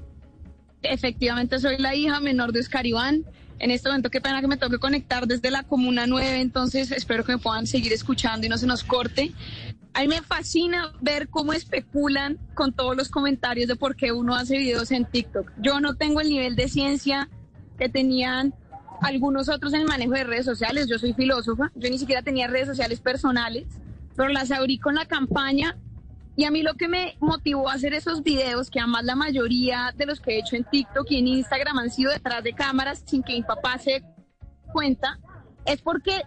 Efectivamente, 0.80 1.58
soy 1.58 1.76
la 1.78 1.96
hija 1.96 2.20
menor 2.20 2.52
de 2.52 2.60
Oscar 2.60 2.86
Iván. 2.86 3.24
En 3.58 3.72
este 3.72 3.88
momento, 3.88 4.10
qué 4.10 4.20
pena 4.20 4.40
que 4.40 4.46
me 4.46 4.56
toque 4.56 4.78
conectar 4.78 5.26
desde 5.26 5.50
la 5.50 5.64
Comuna 5.64 6.06
9, 6.06 6.40
entonces 6.40 6.92
espero 6.92 7.24
que 7.24 7.32
me 7.32 7.38
puedan 7.38 7.66
seguir 7.66 7.92
escuchando 7.92 8.46
y 8.46 8.48
no 8.48 8.58
se 8.58 8.68
nos 8.68 8.84
corte. 8.84 9.32
A 9.92 10.02
mí 10.02 10.08
me 10.08 10.22
fascina 10.22 10.92
ver 11.00 11.28
cómo 11.30 11.52
especulan 11.52 12.38
con 12.54 12.72
todos 12.72 12.96
los 12.96 13.08
comentarios 13.08 13.66
de 13.66 13.74
por 13.74 13.96
qué 13.96 14.12
uno 14.12 14.36
hace 14.36 14.56
videos 14.56 14.92
en 14.92 15.04
TikTok. 15.04 15.50
Yo 15.58 15.80
no 15.80 15.96
tengo 15.96 16.20
el 16.20 16.28
nivel 16.28 16.54
de 16.54 16.68
ciencia 16.68 17.28
que 17.76 17.88
tenían 17.88 18.54
algunos 19.00 19.48
otros 19.48 19.74
en 19.74 19.80
el 19.80 19.88
manejo 19.88 20.12
de 20.12 20.22
redes 20.22 20.46
sociales. 20.46 20.86
Yo 20.88 20.96
soy 21.00 21.12
filósofa, 21.12 21.72
yo 21.74 21.90
ni 21.90 21.98
siquiera 21.98 22.22
tenía 22.22 22.46
redes 22.46 22.68
sociales 22.68 23.00
personales, 23.00 23.66
pero 24.16 24.28
las 24.28 24.52
abrí 24.52 24.78
con 24.78 24.94
la 24.94 25.06
campaña 25.06 25.76
Y 26.34 26.44
a 26.44 26.50
mí 26.50 26.62
lo 26.62 26.74
que 26.74 26.88
me 26.88 27.16
motivó 27.20 27.68
a 27.68 27.74
hacer 27.74 27.92
esos 27.92 28.22
videos, 28.22 28.70
que 28.70 28.80
además 28.80 29.04
la 29.04 29.14
mayoría 29.14 29.92
de 29.96 30.06
los 30.06 30.20
que 30.20 30.32
he 30.32 30.38
hecho 30.38 30.56
en 30.56 30.64
TikTok 30.64 31.10
y 31.10 31.18
en 31.18 31.28
Instagram 31.28 31.78
han 31.78 31.90
sido 31.90 32.10
detrás 32.10 32.42
de 32.42 32.54
cámaras 32.54 33.02
sin 33.04 33.22
que 33.22 33.34
mi 33.34 33.42
papá 33.42 33.78
se 33.78 34.02
cuenta, 34.72 35.18
es 35.66 35.82
porque 35.82 36.22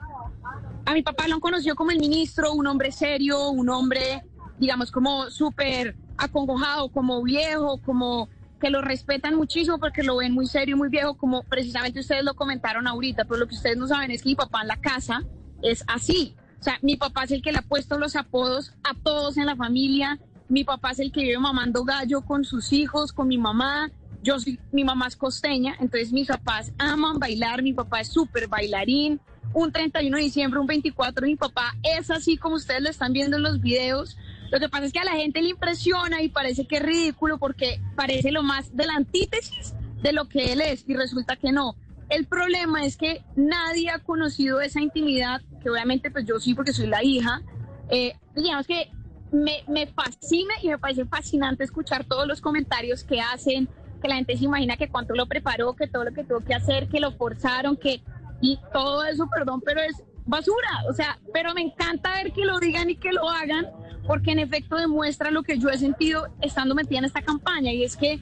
a 0.85 0.93
mi 0.93 1.01
papá 1.01 1.27
lo 1.27 1.35
han 1.35 1.39
conocido 1.39 1.75
como 1.75 1.91
el 1.91 1.99
ministro, 1.99 2.53
un 2.53 2.67
hombre 2.67 2.91
serio, 2.91 3.49
un 3.49 3.69
hombre, 3.69 4.23
digamos, 4.59 4.91
como 4.91 5.29
súper 5.31 5.95
acongojado, 6.17 6.89
como 6.89 7.21
viejo, 7.23 7.79
como 7.83 8.29
que 8.59 8.69
lo 8.69 8.81
respetan 8.81 9.35
muchísimo 9.35 9.79
porque 9.79 10.03
lo 10.03 10.17
ven 10.17 10.33
muy 10.33 10.47
serio, 10.47 10.77
muy 10.77 10.89
viejo, 10.89 11.15
como 11.15 11.43
precisamente 11.43 11.99
ustedes 11.99 12.23
lo 12.23 12.35
comentaron 12.35 12.87
ahorita, 12.87 13.25
pero 13.25 13.39
lo 13.39 13.47
que 13.47 13.55
ustedes 13.55 13.77
no 13.77 13.87
saben 13.87 14.11
es 14.11 14.21
que 14.21 14.29
mi 14.29 14.35
papá 14.35 14.61
en 14.61 14.67
la 14.67 14.77
casa 14.77 15.23
es 15.61 15.83
así. 15.87 16.35
Sea, 16.65 16.79
mi 16.81 16.95
papá 16.95 17.25
es 17.25 17.31
el 17.31 17.43
que 17.43 17.51
le 17.51 17.59
ha 17.59 17.61
puesto 17.61 17.99
los 17.99 18.15
apodos 18.15 18.73
a 18.83 18.95
todos 18.95 19.37
en 19.37 19.45
la 19.45 19.55
familia. 19.55 20.17
Mi 20.49 20.63
papá 20.63 20.89
es 20.93 20.99
el 20.99 21.11
que 21.11 21.21
vive 21.21 21.37
mamando 21.37 21.83
gallo 21.83 22.21
con 22.21 22.43
sus 22.43 22.73
hijos, 22.73 23.13
con 23.13 23.27
mi 23.27 23.37
mamá. 23.37 23.91
Yo 24.23 24.39
soy, 24.39 24.59
mi 24.71 24.83
mamá 24.83 25.05
es 25.05 25.15
costeña, 25.15 25.75
entonces 25.79 26.11
mis 26.11 26.27
papás 26.27 26.71
aman 26.79 27.19
bailar. 27.19 27.61
Mi 27.61 27.73
papá 27.73 27.99
es 28.01 28.07
súper 28.07 28.47
bailarín. 28.47 29.21
Un 29.53 29.71
31 29.71 30.17
de 30.17 30.23
diciembre, 30.23 30.59
un 30.59 30.65
24, 30.65 31.27
mi 31.27 31.35
papá 31.35 31.75
es 31.83 32.09
así 32.09 32.35
como 32.35 32.55
ustedes 32.55 32.81
lo 32.81 32.89
están 32.89 33.13
viendo 33.13 33.37
en 33.37 33.43
los 33.43 33.61
videos. 33.61 34.17
Lo 34.49 34.59
que 34.59 34.67
pasa 34.67 34.85
es 34.85 34.91
que 34.91 34.99
a 34.99 35.05
la 35.05 35.11
gente 35.11 35.43
le 35.43 35.49
impresiona 35.49 36.23
y 36.23 36.29
parece 36.29 36.65
que 36.65 36.77
es 36.77 36.81
ridículo 36.81 37.37
porque 37.37 37.79
parece 37.95 38.31
lo 38.31 38.41
más 38.41 38.75
de 38.75 38.87
la 38.87 38.95
antítesis 38.95 39.75
de 40.01 40.13
lo 40.13 40.27
que 40.27 40.53
él 40.53 40.61
es 40.61 40.83
y 40.87 40.95
resulta 40.95 41.35
que 41.35 41.51
no. 41.51 41.75
El 42.09 42.25
problema 42.25 42.85
es 42.85 42.97
que 42.97 43.23
nadie 43.35 43.89
ha 43.89 43.99
conocido 43.99 44.61
esa 44.61 44.81
intimidad, 44.81 45.41
que 45.61 45.69
obviamente 45.69 46.11
pues 46.11 46.25
yo 46.25 46.39
sí 46.39 46.53
porque 46.53 46.73
soy 46.73 46.87
la 46.87 47.03
hija. 47.03 47.41
Eh, 47.89 48.13
digamos 48.35 48.67
que 48.67 48.91
me, 49.31 49.63
me 49.67 49.87
fascina 49.87 50.53
y 50.61 50.69
me 50.69 50.77
parece 50.77 51.05
fascinante 51.05 51.63
escuchar 51.63 52.05
todos 52.05 52.27
los 52.27 52.41
comentarios 52.41 53.03
que 53.03 53.21
hacen, 53.21 53.67
que 54.01 54.07
la 54.07 54.15
gente 54.15 54.37
se 54.37 54.45
imagina 54.45 54.77
que 54.77 54.89
cuánto 54.89 55.15
lo 55.15 55.25
preparó, 55.25 55.75
que 55.75 55.87
todo 55.87 56.05
lo 56.05 56.13
que 56.13 56.23
tuvo 56.23 56.41
que 56.41 56.53
hacer, 56.53 56.87
que 56.89 56.99
lo 56.99 57.11
forzaron, 57.11 57.75
que 57.75 58.01
y 58.41 58.59
todo 58.71 59.03
eso, 59.05 59.27
perdón, 59.27 59.61
pero 59.61 59.81
es 59.81 60.03
basura. 60.25 60.83
O 60.89 60.93
sea, 60.93 61.17
pero 61.33 61.53
me 61.53 61.61
encanta 61.61 62.13
ver 62.13 62.31
que 62.33 62.45
lo 62.45 62.59
digan 62.59 62.89
y 62.89 62.97
que 62.97 63.11
lo 63.11 63.29
hagan, 63.29 63.65
porque 64.05 64.31
en 64.31 64.39
efecto 64.39 64.75
demuestra 64.75 65.31
lo 65.31 65.41
que 65.41 65.57
yo 65.57 65.69
he 65.69 65.77
sentido 65.77 66.27
estando 66.41 66.75
metida 66.75 66.99
en 66.99 67.05
esta 67.05 67.23
campaña, 67.23 67.71
y 67.71 67.83
es 67.83 67.97
que 67.97 68.21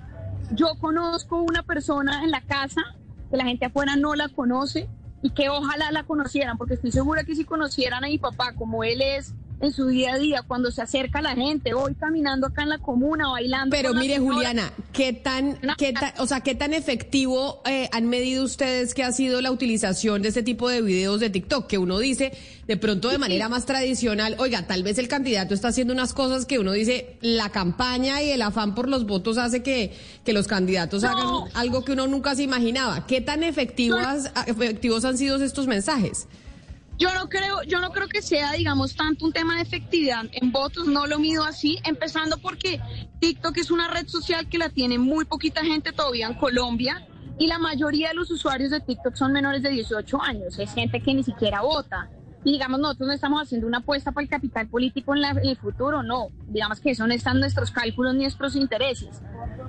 yo 0.52 0.76
conozco 0.80 1.42
una 1.42 1.64
persona 1.64 2.24
en 2.24 2.32
la 2.32 2.42
casa 2.42 2.96
que 3.34 3.38
la 3.38 3.46
gente 3.46 3.66
afuera 3.66 3.96
no 3.96 4.14
la 4.14 4.30
conoce 4.30 4.88
y 5.24 5.32
que 5.32 5.50
ojalá 5.50 5.92
la 5.92 6.04
conocieran, 6.04 6.56
porque 6.56 6.76
estoy 6.76 6.92
segura 6.92 7.24
que 7.24 7.34
si 7.34 7.46
conocieran 7.46 8.04
a 8.04 8.08
mi 8.08 8.20
papá 8.20 8.54
como 8.54 8.84
él 8.84 9.02
es 9.02 9.34
en 9.64 9.72
su 9.74 9.88
día 9.88 10.14
a 10.14 10.18
día, 10.20 10.44
cuando 10.46 10.72
se 10.72 10.82
acerca 10.82 11.22
la 11.22 11.36
gente, 11.36 11.74
hoy 11.74 11.96
caminando 11.96 12.48
acá 12.48 12.64
en 12.64 12.70
la 12.70 12.80
comuna, 12.80 13.30
bailando. 13.30 13.74
Pero 13.76 13.94
mire, 13.94 14.16
señora. 14.16 14.36
Juliana, 14.36 14.74
¿qué 14.92 15.14
tan, 15.14 15.58
qué 15.78 15.94
tan, 15.94 16.12
o 16.20 16.28
sea, 16.28 16.42
qué 16.42 16.54
tan 16.54 16.74
efectivo 16.74 17.62
eh, 17.66 17.90
han 17.94 18.08
medido 18.08 18.44
ustedes 18.44 18.94
que 18.94 19.04
ha 19.04 19.12
sido 19.12 19.40
la 19.42 19.52
utilización 19.52 20.22
de 20.22 20.28
este 20.28 20.44
tipo 20.44 20.68
de 20.68 20.82
videos 20.82 21.20
de 21.22 21.30
TikTok? 21.30 21.68
Que 21.68 21.78
uno 21.78 22.00
dice, 22.00 22.34
de 22.68 22.78
pronto 22.78 23.10
de 23.10 23.18
manera 23.18 23.48
más 23.48 23.66
tradicional, 23.66 24.36
oiga, 24.38 24.68
tal 24.68 24.84
vez 24.84 24.98
el 24.98 25.08
candidato 25.08 25.54
está 25.54 25.70
haciendo 25.70 25.94
unas 25.94 26.14
cosas 26.14 26.46
que 26.46 26.60
uno 26.60 26.74
dice, 26.74 27.18
la 27.22 27.50
campaña 27.50 28.22
y 28.22 28.32
el 28.32 28.42
afán 28.42 28.76
por 28.76 28.90
los 28.90 29.06
votos 29.06 29.38
hace 29.38 29.64
que, 29.64 29.96
que 30.26 30.34
los 30.34 30.48
candidatos 30.48 31.04
No. 31.04 31.10
hagan 31.10 31.52
algo 31.54 31.86
que 31.86 31.94
uno 31.94 32.08
nunca 32.08 32.36
se 32.36 32.44
imaginaba. 32.44 33.08
¿Qué 33.08 33.22
tan 33.22 33.44
efectivas, 33.44 34.30
efectivos 34.46 35.06
han 35.06 35.18
sido 35.18 35.42
estos 35.42 35.68
mensajes? 35.68 36.28
Yo 36.98 37.14
no 37.14 37.28
creo, 37.28 37.64
yo 37.64 37.80
no 37.80 37.90
creo 37.92 38.08
que 38.08 38.22
sea, 38.22 38.52
digamos, 38.54 38.96
tanto 38.96 39.26
un 39.26 39.34
tema 39.34 39.56
de 39.56 39.62
efectividad 39.64 40.26
en 40.32 40.52
votos, 40.52 40.88
no 40.88 41.08
lo 41.08 41.20
mido 41.20 41.44
así, 41.44 41.80
empezando 41.84 42.38
porque 42.38 42.80
TikTok 43.20 43.58
es 43.58 43.72
una 43.72 43.88
red 43.90 44.08
social 44.08 44.48
que 44.48 44.58
la 44.58 44.70
tiene 44.70 44.98
muy 45.00 45.26
poquita 45.26 45.64
gente 45.64 45.92
todavía 45.92 46.28
en 46.28 46.36
Colombia 46.36 47.06
y 47.40 47.48
la 47.48 47.58
mayoría 47.58 48.10
de 48.10 48.14
los 48.14 48.30
usuarios 48.30 48.70
de 48.72 48.80
TikTok 48.80 49.16
son 49.16 49.34
menores 49.34 49.64
de 49.64 49.70
18 49.72 50.22
años, 50.22 50.60
es 50.60 50.74
gente 50.74 51.02
que 51.02 51.14
ni 51.14 51.24
siquiera 51.24 51.62
vota. 51.62 52.10
Y 52.46 52.52
digamos, 52.52 52.80
nosotros 52.80 53.08
no 53.08 53.14
estamos 53.14 53.42
haciendo 53.42 53.66
una 53.68 53.78
apuesta 53.80 54.12
para 54.12 54.24
el 54.26 54.30
capital 54.30 54.68
político 54.68 55.16
en, 55.16 55.22
la- 55.22 55.30
en 55.32 55.46
el 55.48 55.58
futuro, 55.58 56.04
no. 56.04 56.28
Digamos 56.50 56.80
que 56.82 56.92
eso 56.92 57.08
no 57.08 57.14
están 57.14 57.40
nuestros 57.40 57.72
cálculos 57.72 58.14
ni 58.16 58.24
nuestros 58.24 58.56
intereses. 58.58 59.22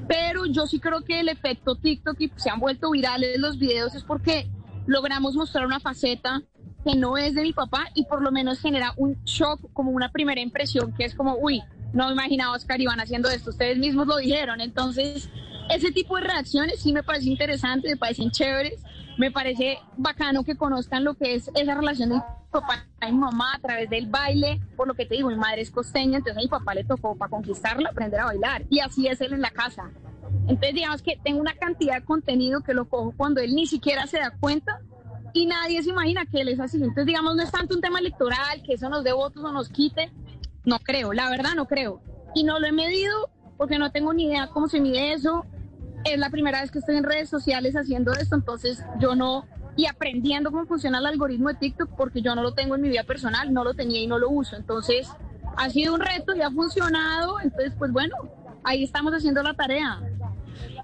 Pero 0.09 0.45
yo 0.47 0.67
sí 0.67 0.81
creo 0.81 1.03
que 1.03 1.21
el 1.21 1.29
efecto 1.29 1.77
TikTok 1.77 2.21
y 2.21 2.33
se 2.37 2.51
han 2.51 2.59
vuelto 2.61 2.91
virales 2.91 3.39
los 3.39 3.59
videos 3.59 3.95
es 3.95 4.03
porque 4.03 4.49
logramos 4.87 5.35
mostrar 5.37 5.65
una 5.67 5.79
faceta 5.81 6.43
que 6.85 6.95
no 6.95 7.17
es 7.17 7.35
de 7.35 7.43
mi 7.43 7.53
papá 7.53 7.87
y 7.95 8.05
por 8.05 8.23
lo 8.23 8.31
menos 8.31 8.61
genera 8.61 8.93
un 8.97 9.17
shock, 9.25 9.61
como 9.73 9.91
una 9.91 10.13
primera 10.13 10.41
impresión, 10.41 10.93
que 10.93 11.05
es 11.05 11.15
como, 11.15 11.37
uy, 11.37 11.63
no 11.93 12.07
me 12.07 12.13
imaginaba 12.13 12.55
Oscar 12.55 12.81
Iván 12.81 13.01
haciendo 13.01 13.31
esto, 13.31 13.51
ustedes 13.51 13.79
mismos 13.79 14.07
lo 14.07 14.17
dijeron. 14.17 14.61
Entonces, 14.61 15.31
ese 15.71 15.93
tipo 15.93 16.17
de 16.17 16.23
reacciones 16.23 16.81
sí 16.81 16.93
me 16.93 17.03
parece 17.03 17.31
interesante, 17.31 17.89
me 17.89 17.97
parecen 17.97 18.31
chéveres, 18.31 18.83
me 19.17 19.31
parece 19.31 19.79
bacano 19.97 20.45
que 20.45 20.57
conozcan 20.57 21.05
lo 21.05 21.15
que 21.15 21.35
es 21.35 21.51
esa 21.55 21.75
relación 21.75 22.11
de 22.11 22.21
papá 22.51 22.87
y 23.07 23.13
mi 23.13 23.19
mamá 23.19 23.55
a 23.55 23.59
través 23.61 23.89
del 23.91 24.07
baile, 24.07 24.61
por 24.77 24.87
lo 24.87 24.95
que 24.95 25.07
te 25.07 25.17
digo, 25.17 25.29
mi 25.29 25.37
madre 25.37 25.63
es 25.63 25.71
costeña, 25.71 26.19
entonces 26.19 26.37
a 26.37 26.41
mi 26.41 26.49
papá 26.49 26.75
le 26.75 26.85
tocó 26.85 27.17
para 27.17 27.31
conquistarla 27.31 27.91
aprender 27.91 28.21
a 28.21 28.27
bailar 28.27 28.65
y 28.71 28.81
así 28.81 29.07
es 29.09 29.21
él 29.21 29.33
en 29.33 29.41
la 29.41 29.51
casa. 29.51 29.91
Entonces, 30.47 30.75
digamos 30.75 31.03
que 31.03 31.19
tengo 31.23 31.41
una 31.41 31.55
cantidad 31.55 31.95
de 31.95 32.05
contenido 32.05 32.61
que 32.61 32.75
lo 32.75 32.89
cojo 32.89 33.15
cuando 33.17 33.41
él 33.41 33.55
ni 33.55 33.67
siquiera 33.67 34.07
se 34.07 34.19
da 34.19 34.31
cuenta 34.31 34.81
y 35.35 35.47
nadie 35.47 35.83
se 35.83 35.91
imagina 35.91 36.25
que 36.25 36.41
él 36.41 36.49
es 36.49 36.61
así. 36.61 36.77
Entonces, 36.77 37.07
digamos, 37.07 37.35
no 37.35 37.43
es 37.43 37.51
tanto 37.51 37.75
un 37.75 37.83
tema 37.83 37.99
electoral, 37.99 38.63
que 38.65 38.75
eso 38.75 38.89
nos 38.89 39.05
dé 39.05 39.13
votos 39.13 39.45
o 39.45 39.53
nos 39.53 39.69
quite. 39.69 40.11
No 40.65 40.79
creo, 40.79 41.13
la 41.13 41.29
verdad 41.29 41.55
no 41.57 41.67
creo. 41.67 42.01
Y 42.35 42.45
no 42.45 42.59
lo 42.61 42.67
he 42.67 42.73
medido 42.73 43.29
porque 43.59 43.79
no 43.79 43.91
tengo 43.91 44.15
ni 44.15 44.27
idea 44.27 44.47
cómo 44.47 44.69
se 44.69 44.81
mide 44.81 45.13
eso. 45.13 45.45
Es 46.05 46.19
la 46.19 46.31
primera 46.31 46.61
vez 46.61 46.71
que 46.71 46.79
estoy 46.79 46.97
en 46.97 47.05
redes 47.05 47.29
sociales 47.29 47.75
haciendo 47.75 48.13
esto, 48.13 48.37
entonces 48.37 48.85
yo 49.01 49.17
no, 49.17 49.45
y 49.77 49.87
aprendiendo 49.87 50.53
cómo 50.53 50.67
funciona 50.67 50.99
el 50.99 51.07
algoritmo 51.07 51.49
de 51.49 51.57
TikTok, 51.57 51.91
porque 51.97 52.23
yo 52.23 52.35
no 52.37 52.43
lo 52.43 52.55
tengo 52.55 52.77
en 52.77 52.83
mi 52.83 52.89
vida 52.89 53.03
personal, 53.03 53.53
no 53.53 53.65
lo 53.65 53.75
tenía 53.75 54.01
y 54.01 54.07
no 54.07 54.19
lo 54.19 54.31
uso. 54.31 54.55
Entonces, 54.55 55.09
ha 55.57 55.69
sido 55.69 55.95
un 55.95 56.01
reto 56.01 56.35
y 56.37 56.43
ha 56.43 56.51
funcionado. 56.51 57.41
Entonces, 57.41 57.73
pues 57.77 57.91
bueno, 57.91 58.15
ahí 58.63 58.85
estamos 58.85 59.13
haciendo 59.13 59.43
la 59.43 59.55
tarea. 59.55 60.01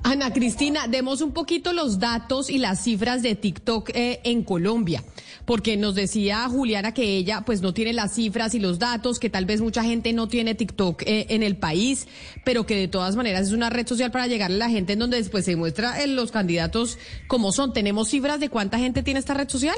Ana 0.02 0.33
Cristina, 0.33 0.87
demos 0.88 1.21
un 1.21 1.33
poquito 1.33 1.75
los 1.75 1.99
datos 1.99 2.49
y 2.49 2.59
las 2.59 2.83
cifras 2.83 3.23
de 3.23 3.35
TikTok 3.35 3.90
eh, 3.90 4.21
en 4.25 4.45
Colombia, 4.45 5.04
porque 5.45 5.76
nos 5.76 5.95
decía 5.95 6.49
Juliana 6.49 6.95
que 6.95 7.16
ella 7.16 7.42
pues 7.45 7.61
no 7.61 7.75
tiene 7.75 7.92
las 7.92 8.14
cifras 8.14 8.54
y 8.54 8.61
los 8.61 8.78
datos, 8.78 9.19
que 9.19 9.28
tal 9.28 9.45
vez 9.45 9.61
mucha 9.61 9.85
gente 9.85 10.14
no 10.14 10.26
tiene 10.26 10.54
TikTok 10.54 11.02
eh, 11.02 11.26
en 11.28 11.42
el 11.42 11.57
país, 11.59 12.09
pero 12.47 12.64
que 12.64 12.76
de 12.76 12.88
todas 12.88 13.14
maneras 13.14 13.49
es 13.49 13.52
una 13.52 13.69
red 13.69 13.87
social 13.87 14.11
para 14.11 14.26
llegarle 14.26 14.57
a 14.57 14.69
la 14.69 14.71
gente 14.71 14.95
en 14.95 15.00
donde 15.00 15.19
después 15.19 15.45
se 15.45 15.54
muestra 15.54 16.02
eh, 16.02 16.07
los 16.07 16.30
candidatos 16.30 16.99
como 17.26 17.52
son. 17.52 17.75
¿Tenemos 17.75 18.09
cifras 18.09 18.40
de 18.40 18.49
cuánta 18.49 18.78
gente 18.78 19.02
tiene 19.02 19.21
esta 19.21 19.35
red 19.35 19.50
social? 19.50 19.76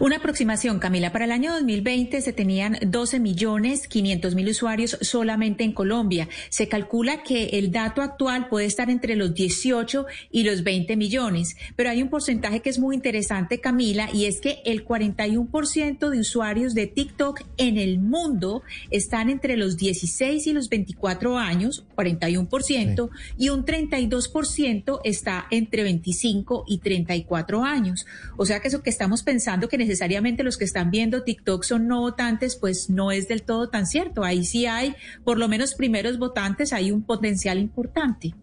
Una 0.00 0.16
aproximación, 0.16 0.78
Camila. 0.78 1.12
Para 1.12 1.24
el 1.24 1.32
año 1.32 1.52
2020 1.52 2.20
se 2.20 2.32
tenían 2.32 2.78
12 2.82 3.20
millones 3.20 3.88
500 3.88 4.34
mil 4.34 4.48
usuarios 4.48 4.98
solamente 5.00 5.64
en 5.64 5.72
Colombia. 5.72 6.28
Se 6.48 6.68
calcula 6.68 7.22
que 7.22 7.50
el 7.58 7.70
dato 7.70 8.02
actual 8.02 8.48
puede 8.48 8.66
estar 8.66 8.90
entre 8.90 9.16
los 9.16 9.34
18 9.34 10.06
y 10.30 10.44
los 10.44 10.64
20 10.64 10.96
millones. 10.96 11.56
Pero 11.76 11.90
hay 11.90 12.02
un 12.02 12.08
porcentaje 12.08 12.60
que 12.60 12.70
es 12.70 12.78
muy 12.78 12.94
interesante, 12.94 13.60
Camila, 13.60 14.08
y 14.12 14.26
es 14.26 14.40
que 14.40 14.60
el 14.64 14.84
41% 14.84 16.10
de 16.10 16.18
usuarios 16.18 16.74
de 16.74 16.86
TikTok 16.86 17.42
en 17.56 17.78
el 17.78 17.98
mundo 17.98 18.62
están 18.90 19.30
entre 19.30 19.56
los 19.56 19.76
16 19.76 20.46
y 20.46 20.52
los 20.52 20.68
24 20.68 21.38
años, 21.38 21.84
41%, 21.96 23.10
y 23.38 23.48
un 23.48 23.64
32% 23.64 25.00
está 25.04 25.46
entre 25.50 25.82
25 25.82 26.64
y 26.66 26.78
34 26.78 27.64
años. 27.64 28.06
O 28.36 28.46
sea 28.46 28.60
que 28.60 28.68
eso 28.68 28.82
que 28.82 28.90
estamos 28.90 29.22
pensando 29.22 29.53
que 29.60 29.78
necesariamente 29.78 30.42
los 30.42 30.56
que 30.56 30.64
están 30.64 30.90
viendo 30.90 31.22
TikTok 31.22 31.64
son 31.64 31.88
no 31.88 32.00
votantes, 32.00 32.56
pues 32.56 32.90
no 32.90 33.12
es 33.12 33.28
del 33.28 33.42
todo 33.42 33.68
tan 33.68 33.86
cierto. 33.86 34.24
Ahí 34.24 34.44
sí 34.44 34.66
hay, 34.66 34.94
por 35.24 35.38
lo 35.38 35.48
menos 35.48 35.74
primeros 35.74 36.18
votantes, 36.18 36.72
hay 36.72 36.92
un 36.92 37.02
potencial 37.02 37.58
importante. 37.58 38.34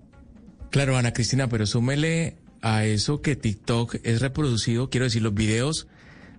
Claro, 0.69 0.97
Ana 0.97 1.13
Cristina, 1.13 1.49
pero 1.49 1.65
súmele 1.65 2.37
a 2.61 2.85
eso 2.85 3.21
que 3.21 3.35
TikTok 3.35 3.95
es 4.03 4.21
reproducido, 4.21 4.89
quiero 4.89 5.05
decir, 5.05 5.21
los 5.21 5.33
videos 5.33 5.87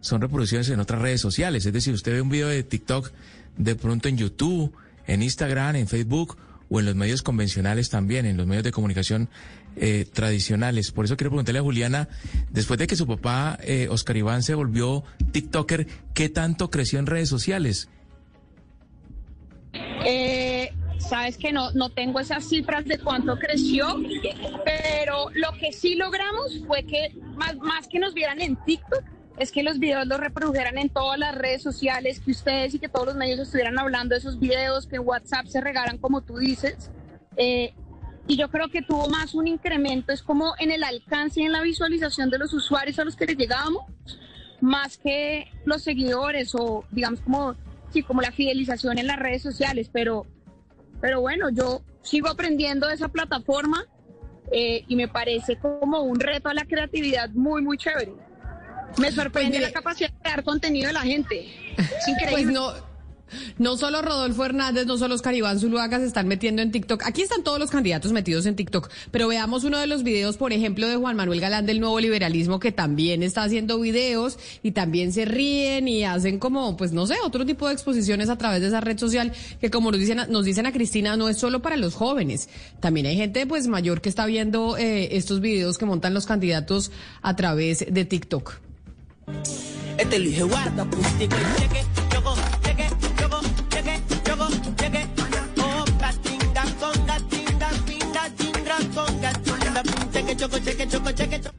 son 0.01 0.21
reproducidos 0.21 0.69
en 0.69 0.81
otras 0.81 1.01
redes 1.01 1.21
sociales. 1.21 1.67
Es 1.67 1.73
decir, 1.73 1.95
usted 1.95 2.13
ve 2.13 2.23
un 2.23 2.29
video 2.29 2.49
de 2.49 2.63
TikTok 2.63 3.11
de 3.57 3.75
pronto 3.75 4.09
en 4.09 4.17
YouTube, 4.17 4.73
en 5.07 5.23
Instagram, 5.23 5.77
en 5.77 5.89
Facebook 5.89 6.37
o 6.69 6.81
en 6.81 6.87
los 6.87 6.95
medios 6.95 7.23
convencionales 7.23 7.91
también, 7.91 8.27
en 8.27 8.37
los 8.37 8.47
medios 8.47 8.65
de 8.65 8.73
comunicación 8.73 9.29
eh, 9.77 10.07
tradicionales. 10.13 10.93
Por 10.93 11.05
eso 11.05 11.17
quiero 11.17 11.31
preguntarle 11.31 11.61
a 11.61 11.63
Juliana, 11.63 12.09
después 12.51 12.79
de 12.79 12.87
que 12.87 12.97
su 12.97 13.07
papá, 13.07 13.59
eh, 13.63 13.89
Oscar 13.91 14.17
Iván, 14.17 14.43
se 14.43 14.55
volvió 14.55 15.05
TikToker, 15.33 15.87
¿qué 16.15 16.29
tanto 16.29 16.71
creció 16.71 16.99
en 16.99 17.07
redes 17.07 17.29
sociales? 17.29 17.89
Eh, 20.05 20.73
sabes 20.99 21.37
que 21.37 21.53
no, 21.53 21.73
no 21.73 21.91
tengo 21.91 22.21
esas 22.21 22.49
cifras 22.49 22.85
de 22.85 22.99
cuánto 22.99 23.39
creció, 23.39 23.97
pero 24.65 25.31
lo 25.35 25.53
que 25.59 25.73
sí 25.73 25.95
logramos 25.95 26.61
fue 26.67 26.85
que 26.85 27.15
más, 27.35 27.57
más 27.57 27.89
que 27.89 27.99
nos 27.99 28.15
vieran 28.15 28.41
en 28.41 28.57
TikTok, 28.57 29.03
es 29.39 29.51
que 29.51 29.63
los 29.63 29.79
videos 29.79 30.07
los 30.07 30.21
reprodujeran 30.21 30.79
en 30.79 30.89
todas 30.89 31.19
las 31.19 31.35
redes 31.35 31.63
sociales, 31.63 32.21
que 32.21 32.31
ustedes 32.31 32.75
y 32.75 32.79
que 32.79 32.89
todos 32.89 33.07
los 33.07 33.17
medios 33.17 33.41
estuvieran 33.41 33.79
hablando 33.79 34.15
de 34.15 34.21
esos 34.21 34.39
videos, 34.39 34.87
que 34.87 34.99
WhatsApp 34.99 35.47
se 35.47 35.61
regaran 35.61 35.99
como 35.99 36.21
tú 36.21 36.39
dices. 36.39 36.91
Eh, 37.37 37.73
y 38.29 38.37
yo 38.37 38.49
creo 38.51 38.69
que 38.69 38.83
tuvo 38.83 39.09
más 39.09 39.35
un 39.35 39.47
incremento, 39.49 40.13
es 40.13 40.23
como 40.23 40.55
en 40.59 40.71
el 40.71 40.85
alcance 40.85 41.41
y 41.41 41.45
en 41.45 41.53
la 41.53 41.61
visualización 41.63 42.31
de 42.31 42.39
los 42.39 42.53
usuarios 42.55 42.99
a 42.99 43.05
los 43.05 43.17
que 43.17 43.27
les 43.27 43.37
llegábamos, 43.37 43.85
más 44.61 44.97
que 44.97 45.49
los 45.65 45.83
seguidores 45.83 46.55
o 46.55 46.85
digamos 46.91 47.21
como, 47.21 47.57
sí, 47.93 48.03
como 48.03 48.21
la 48.23 48.31
fidelización 48.33 48.99
en 48.99 49.07
las 49.09 49.19
redes 49.19 49.43
sociales, 49.43 49.91
pero, 49.93 50.25
pero 51.01 51.21
bueno, 51.21 51.51
yo 51.51 51.83
sigo 52.03 52.29
aprendiendo 52.29 52.87
de 52.89 52.95
esa 52.95 53.09
plataforma 53.09 53.85
eh, 54.53 54.85
y 54.87 54.97
me 54.97 55.09
parece 55.09 55.57
como 55.59 56.01
un 56.03 56.21
reto 56.21 56.49
a 56.49 56.55
la 56.55 56.65
creatividad 56.65 57.31
muy, 57.31 57.63
muy 57.63 57.77
chévere. 57.77 58.13
Me 58.99 59.11
sorprende 59.11 59.59
mire- 59.59 59.63
la 59.69 59.73
capacidad 59.73 60.11
de 60.11 60.19
crear 60.21 60.45
contenido 60.45 60.89
de 60.89 60.93
la 60.93 61.01
gente. 61.01 61.47
Es 61.77 62.07
increíble. 62.09 62.31
Pues 62.33 62.47
no. 62.47 62.92
No 63.59 63.77
solo 63.77 64.03
Rodolfo 64.03 64.45
Hernández, 64.45 64.87
no 64.87 64.99
solo 64.99 65.15
Oscar 65.15 65.35
Iván 65.35 65.59
Zuluaga 65.59 65.99
se 65.99 66.07
están 66.07 66.29
metiendo 66.29 66.63
en 66.63 66.71
TikTok. 66.71 67.03
Aquí 67.05 67.23
están 67.23 67.43
todos 67.43 67.59
los 67.59 67.71
candidatos 67.71 68.13
metidos 68.13 68.47
en 68.47 68.57
TikTok. 68.57 68.89
Pero 69.11 69.29
veamos 69.29 69.65
uno 69.65 69.79
de 69.79 69.87
los 69.87 70.03
videos, 70.03 70.37
por 70.37 70.53
ejemplo, 70.53 70.89
de 70.89 70.97
Juan 70.97 71.17
Manuel 71.17 71.41
Galán 71.41 71.67
del 71.67 71.81
Nuevo 71.81 72.01
Liberalismo, 72.01 72.61
que 72.61 72.73
también 72.73 73.23
está 73.23 73.45
haciendo 73.45 73.79
videos 73.81 74.39
y 74.63 74.73
también 74.73 75.13
se 75.13 75.25
ríen 75.25 75.89
y 75.89 76.05
hacen 76.05 76.39
como, 76.39 76.77
pues 76.77 76.93
no 76.93 77.07
sé, 77.07 77.17
otro 77.25 77.47
tipo 77.47 77.67
de 77.69 77.75
exposiciones 77.75 78.29
a 78.29 78.37
través 78.37 78.61
de 78.61 78.69
esa 78.69 78.81
red 78.81 78.99
social 78.99 79.33
que 79.61 79.71
como 79.71 79.91
nos 79.91 80.01
dicen, 80.01 80.21
nos 80.29 80.45
dicen 80.45 80.67
a 80.67 80.73
Cristina, 80.73 81.17
no 81.17 81.29
es 81.29 81.39
solo 81.39 81.63
para 81.63 81.77
los 81.77 81.95
jóvenes. 81.95 82.49
También 82.81 83.07
hay 83.07 83.17
gente 83.17 83.47
pues 83.47 83.67
mayor 83.67 84.01
que 84.01 84.09
está 84.09 84.27
viendo 84.27 84.77
eh, 84.77 85.17
estos 85.17 85.41
videos 85.41 85.79
que 85.79 85.87
montan 85.87 86.15
los 86.15 86.27
candidatos 86.27 86.91
a 87.23 87.37
través 87.37 87.87
de 87.89 88.05
TikTok. 88.05 88.61
Este 89.99 90.43
guarda, 90.43 90.85
puntico 90.85 91.37
cheque, 100.37 100.37
choco, 100.41 100.59
cheque, 100.65 100.89
choco, 100.89 101.11
cheque, 101.13 101.41
choco. 101.41 101.57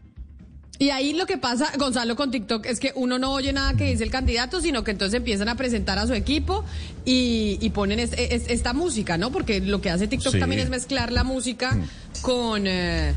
Y 0.80 0.89
ahí 0.89 1.13
lo 1.13 1.25
que 1.27 1.38
pasa, 1.38 1.72
Gonzalo, 1.77 2.15
con 2.15 2.32
TikTok 2.32 2.65
es 2.65 2.80
que 2.80 2.92
uno 2.96 3.18
no 3.20 3.32
oye 3.34 3.53
nada 3.53 3.75
que 3.75 3.86
dice 3.86 4.03
el 4.03 4.10
candidato, 4.12 4.60
sino 4.60 4.84
que 4.84 4.92
entonces 4.92 5.15
empiezan 5.18 5.48
a 5.48 5.56
presentar 5.56 5.98
a 6.00 6.08
su 6.08 6.13
equipo 6.13 6.65
y, 7.06 7.58
y 7.62 7.70
ponen 7.70 8.00
es- 8.00 8.12
es- 8.18 8.50
esta 8.50 8.74
música, 8.74 9.18
¿no? 9.18 9.32
Porque 9.32 9.62
lo 9.62 9.80
que 9.82 9.92
hace 9.92 10.08
TikTok 10.08 10.34
Sí. 10.34 10.39
también 10.39 10.62
es 10.62 10.70
mezclar 10.70 11.12
la 11.12 11.24
música 11.24 11.77
con, 12.22 12.63
eh, 12.68 13.13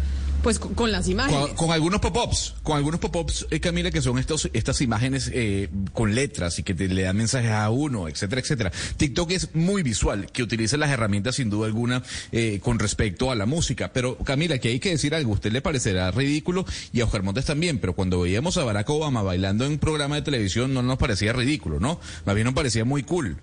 pues, 0.46 0.58
con, 0.60 0.74
con 0.74 0.92
las 0.92 1.08
imágenes. 1.08 1.40
Con, 1.48 1.56
con 1.56 1.70
algunos 1.72 2.00
pop-ups, 2.00 2.54
con 2.62 2.76
algunos 2.76 3.00
pop-ups, 3.00 3.46
eh, 3.50 3.58
Camila, 3.58 3.90
que 3.90 4.00
son 4.00 4.16
estos, 4.18 4.48
estas 4.52 4.80
imágenes 4.80 5.28
eh, 5.34 5.68
con 5.92 6.14
letras 6.14 6.58
y 6.60 6.62
que 6.62 6.72
te- 6.72 6.86
le 6.86 7.02
dan 7.02 7.16
mensajes 7.16 7.50
a 7.50 7.68
uno, 7.70 8.06
etcétera, 8.06 8.40
etcétera. 8.40 8.70
TikTok 8.96 9.30
es 9.32 9.54
muy 9.56 9.82
visual, 9.82 10.30
que 10.30 10.44
utiliza 10.44 10.76
las 10.76 10.90
herramientas 10.90 11.34
sin 11.34 11.50
duda 11.50 11.66
alguna 11.66 12.04
eh, 12.30 12.60
con 12.62 12.78
respecto 12.78 13.30
a 13.30 13.34
la 13.34 13.44
música. 13.46 13.90
Pero 13.92 14.16
Camila, 14.18 14.58
que 14.58 14.68
hay 14.68 14.78
que 14.78 14.90
decir 14.90 15.14
algo, 15.14 15.32
a 15.32 15.34
usted 15.34 15.50
le 15.50 15.60
parecerá 15.62 16.10
ridículo 16.12 16.64
y 16.92 17.00
a 17.00 17.04
Oscar 17.06 17.24
Montes 17.24 17.44
también, 17.46 17.78
pero 17.80 17.94
cuando 17.94 18.20
veíamos 18.20 18.56
a 18.56 18.62
Barack 18.64 18.88
Obama 18.90 19.22
bailando 19.22 19.64
en 19.66 19.72
un 19.72 19.78
programa 19.78 20.14
de 20.14 20.22
televisión 20.22 20.72
no 20.72 20.82
nos 20.82 20.98
parecía 20.98 21.32
ridículo, 21.32 21.80
¿no? 21.80 21.98
Más 22.24 22.34
bien 22.36 22.44
nos 22.44 22.54
parecía 22.54 22.84
muy 22.84 23.02
cool. 23.02 23.36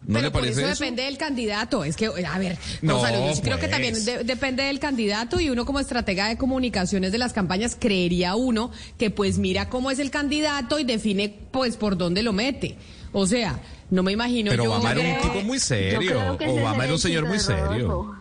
¿No 0.00 0.14
Pero 0.14 0.20
le 0.26 0.30
por 0.30 0.40
parece 0.42 0.60
eso, 0.62 0.70
eso? 0.70 0.80
depende 0.84 1.02
del 1.02 1.18
candidato. 1.18 1.84
Es 1.84 1.96
que, 1.96 2.06
a 2.06 2.38
ver, 2.38 2.56
No, 2.82 2.94
Gonzalo, 2.98 3.26
yo 3.26 3.34
sí 3.34 3.42
creo 3.42 3.56
que 3.56 3.68
pues. 3.68 3.70
también 3.70 4.04
de- 4.04 4.24
depende 4.24 4.62
del 4.62 4.78
candidato 4.78 5.40
y 5.40 5.50
uno 5.50 5.66
como 5.66 5.80
estratega 5.80 6.28
de 6.28 6.38
comunicaciones 6.38 7.12
de 7.12 7.18
las 7.18 7.32
campañas 7.32 7.76
creería 7.78 8.34
uno 8.36 8.70
que 8.96 9.10
pues 9.10 9.38
mira 9.38 9.68
cómo 9.68 9.90
es 9.90 9.98
el 9.98 10.10
candidato 10.10 10.78
y 10.78 10.84
define 10.84 11.28
pues 11.50 11.76
por 11.76 11.96
dónde 11.98 12.22
lo 12.22 12.32
mete. 12.32 12.76
O 13.12 13.26
sea, 13.26 13.60
no 13.90 14.02
me 14.02 14.12
imagino 14.12 14.50
Pero 14.50 14.64
yo... 14.64 14.70
Obama 14.72 14.92
era 14.92 15.00
un 15.00 15.06
eh, 15.06 15.18
tipo 15.20 15.40
muy 15.42 15.58
serio. 15.58 16.38
Obama 16.46 16.84
era 16.84 16.92
un 16.92 16.98
señor 17.00 17.26
muy 17.26 17.40
serio. 17.40 18.14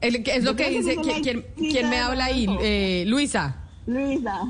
el- 0.00 0.16
es 0.26 0.44
lo 0.44 0.52
Yo 0.52 0.56
que 0.56 0.70
dice, 0.70 0.96
¿quién, 1.22 1.90
me 1.90 1.98
habla 1.98 2.24
ahí? 2.26 2.46
Eh, 2.62 3.04
Luisa. 3.06 3.64
Luisa. 3.86 4.40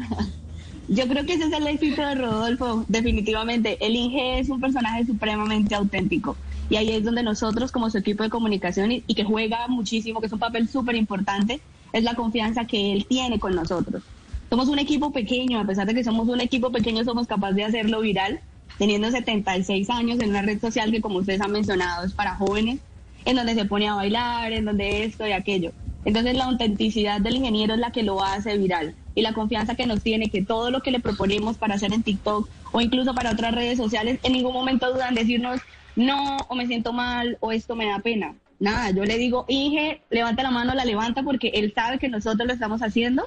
Yo 0.89 1.09
creo 1.09 1.27
que 1.27 1.35
ese 1.35 1.47
es 1.47 1.53
el 1.53 1.67
éxito 1.67 2.01
de 2.01 2.15
Rodolfo, 2.15 2.85
definitivamente. 2.87 3.77
El 3.85 3.97
Inge 3.97 4.39
es 4.39 4.49
un 4.49 4.61
personaje 4.61 5.05
supremamente 5.05 5.75
auténtico. 5.75 6.37
Y 6.71 6.77
ahí 6.77 6.91
es 6.91 7.03
donde 7.03 7.25
nosotros, 7.25 7.73
como 7.73 7.91
su 7.91 7.99
equipo 7.99 8.23
de 8.23 8.31
comunicación, 8.31 8.93
y, 8.93 9.03
y 9.07 9.15
que 9.15 9.25
juega 9.25 9.67
muchísimo, 9.67 10.21
que 10.21 10.27
es 10.27 10.33
un 10.33 10.39
papel 10.39 10.69
súper 10.69 10.95
importante, 10.95 11.61
es 11.93 12.05
la 12.05 12.15
confianza 12.15 12.67
que 12.67 12.93
él 12.93 13.05
tiene 13.09 13.41
con 13.41 13.57
nosotros. 13.57 14.05
Somos 14.49 14.69
un 14.69 14.79
equipo 14.79 15.11
pequeño, 15.11 15.59
a 15.59 15.65
pesar 15.65 15.89
de 15.89 15.95
que 15.95 16.05
somos 16.05 16.29
un 16.29 16.41
equipo 16.41 16.71
pequeño, 16.71 17.03
somos 17.03 17.27
capaces 17.27 17.57
de 17.57 17.65
hacerlo 17.65 18.01
viral, 18.01 18.39
teniendo 18.79 19.11
76 19.11 19.91
años 19.91 20.21
en 20.21 20.31
una 20.31 20.43
red 20.43 20.61
social 20.61 20.93
que, 20.93 21.01
como 21.01 21.19
ustedes 21.19 21.41
han 21.41 21.51
mencionado, 21.51 22.05
es 22.05 22.13
para 22.13 22.37
jóvenes, 22.37 22.79
en 23.25 23.35
donde 23.35 23.57
se 23.57 23.65
pone 23.65 23.89
a 23.89 23.95
bailar, 23.95 24.53
en 24.53 24.65
donde 24.65 25.03
esto 25.03 25.27
y 25.27 25.33
aquello. 25.33 25.73
Entonces 26.05 26.37
la 26.37 26.45
autenticidad 26.45 27.21
del 27.21 27.37
ingeniero 27.37 27.75
es 27.75 27.81
la 27.81 27.91
que 27.91 28.05
lo 28.05 28.23
hace 28.23 28.57
viral 28.57 28.95
y 29.17 29.23
la 29.23 29.33
confianza 29.33 29.75
que 29.75 29.87
nos 29.87 30.03
tiene 30.03 30.31
que 30.31 30.43
todo 30.43 30.71
lo 30.71 30.83
que 30.83 30.93
le 30.93 31.01
proponemos 31.01 31.57
para 31.57 31.75
hacer 31.75 31.93
en 31.93 32.03
TikTok 32.03 32.49
o 32.71 32.81
incluso 32.83 33.15
para 33.15 33.33
otras 33.33 33.55
redes 33.55 33.79
sociales, 33.79 34.21
en 34.23 34.35
ningún 34.35 34.53
momento 34.53 34.93
dudan 34.93 35.15
decirnos 35.15 35.61
no 35.97 36.37
o 36.49 36.55
me 36.55 36.67
siento 36.67 36.93
mal 36.93 37.39
o 37.41 37.51
esto 37.51 37.75
me 37.75 37.87
da 37.87 37.99
pena. 38.01 38.35
Nada, 38.61 38.91
yo 38.91 39.05
le 39.05 39.17
digo, 39.17 39.47
Inge, 39.49 40.03
levanta 40.11 40.43
la 40.43 40.51
mano, 40.51 40.75
la 40.75 40.85
levanta 40.85 41.23
porque 41.23 41.49
él 41.55 41.73
sabe 41.75 41.99
que 41.99 42.11
nosotros 42.11 42.47
lo 42.47 42.53
estamos 42.53 42.83
haciendo, 42.83 43.27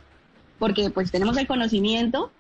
porque 0.60 0.92
pues 0.92 1.12
tenemos 1.12 1.36
el 1.38 1.48
conocimiento, 1.48 2.32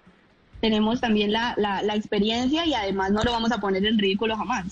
tenemos 0.61 1.01
también 1.01 1.31
la, 1.31 1.55
la 1.57 1.95
experiencia 1.95 2.67
y 2.67 2.75
además 2.75 3.11
no 3.11 3.23
lo 3.23 3.31
vamos 3.31 3.51
a 3.51 3.59
poner 3.59 3.83
en 3.83 3.97
ridículo 3.97 4.37
jamás. 4.37 4.65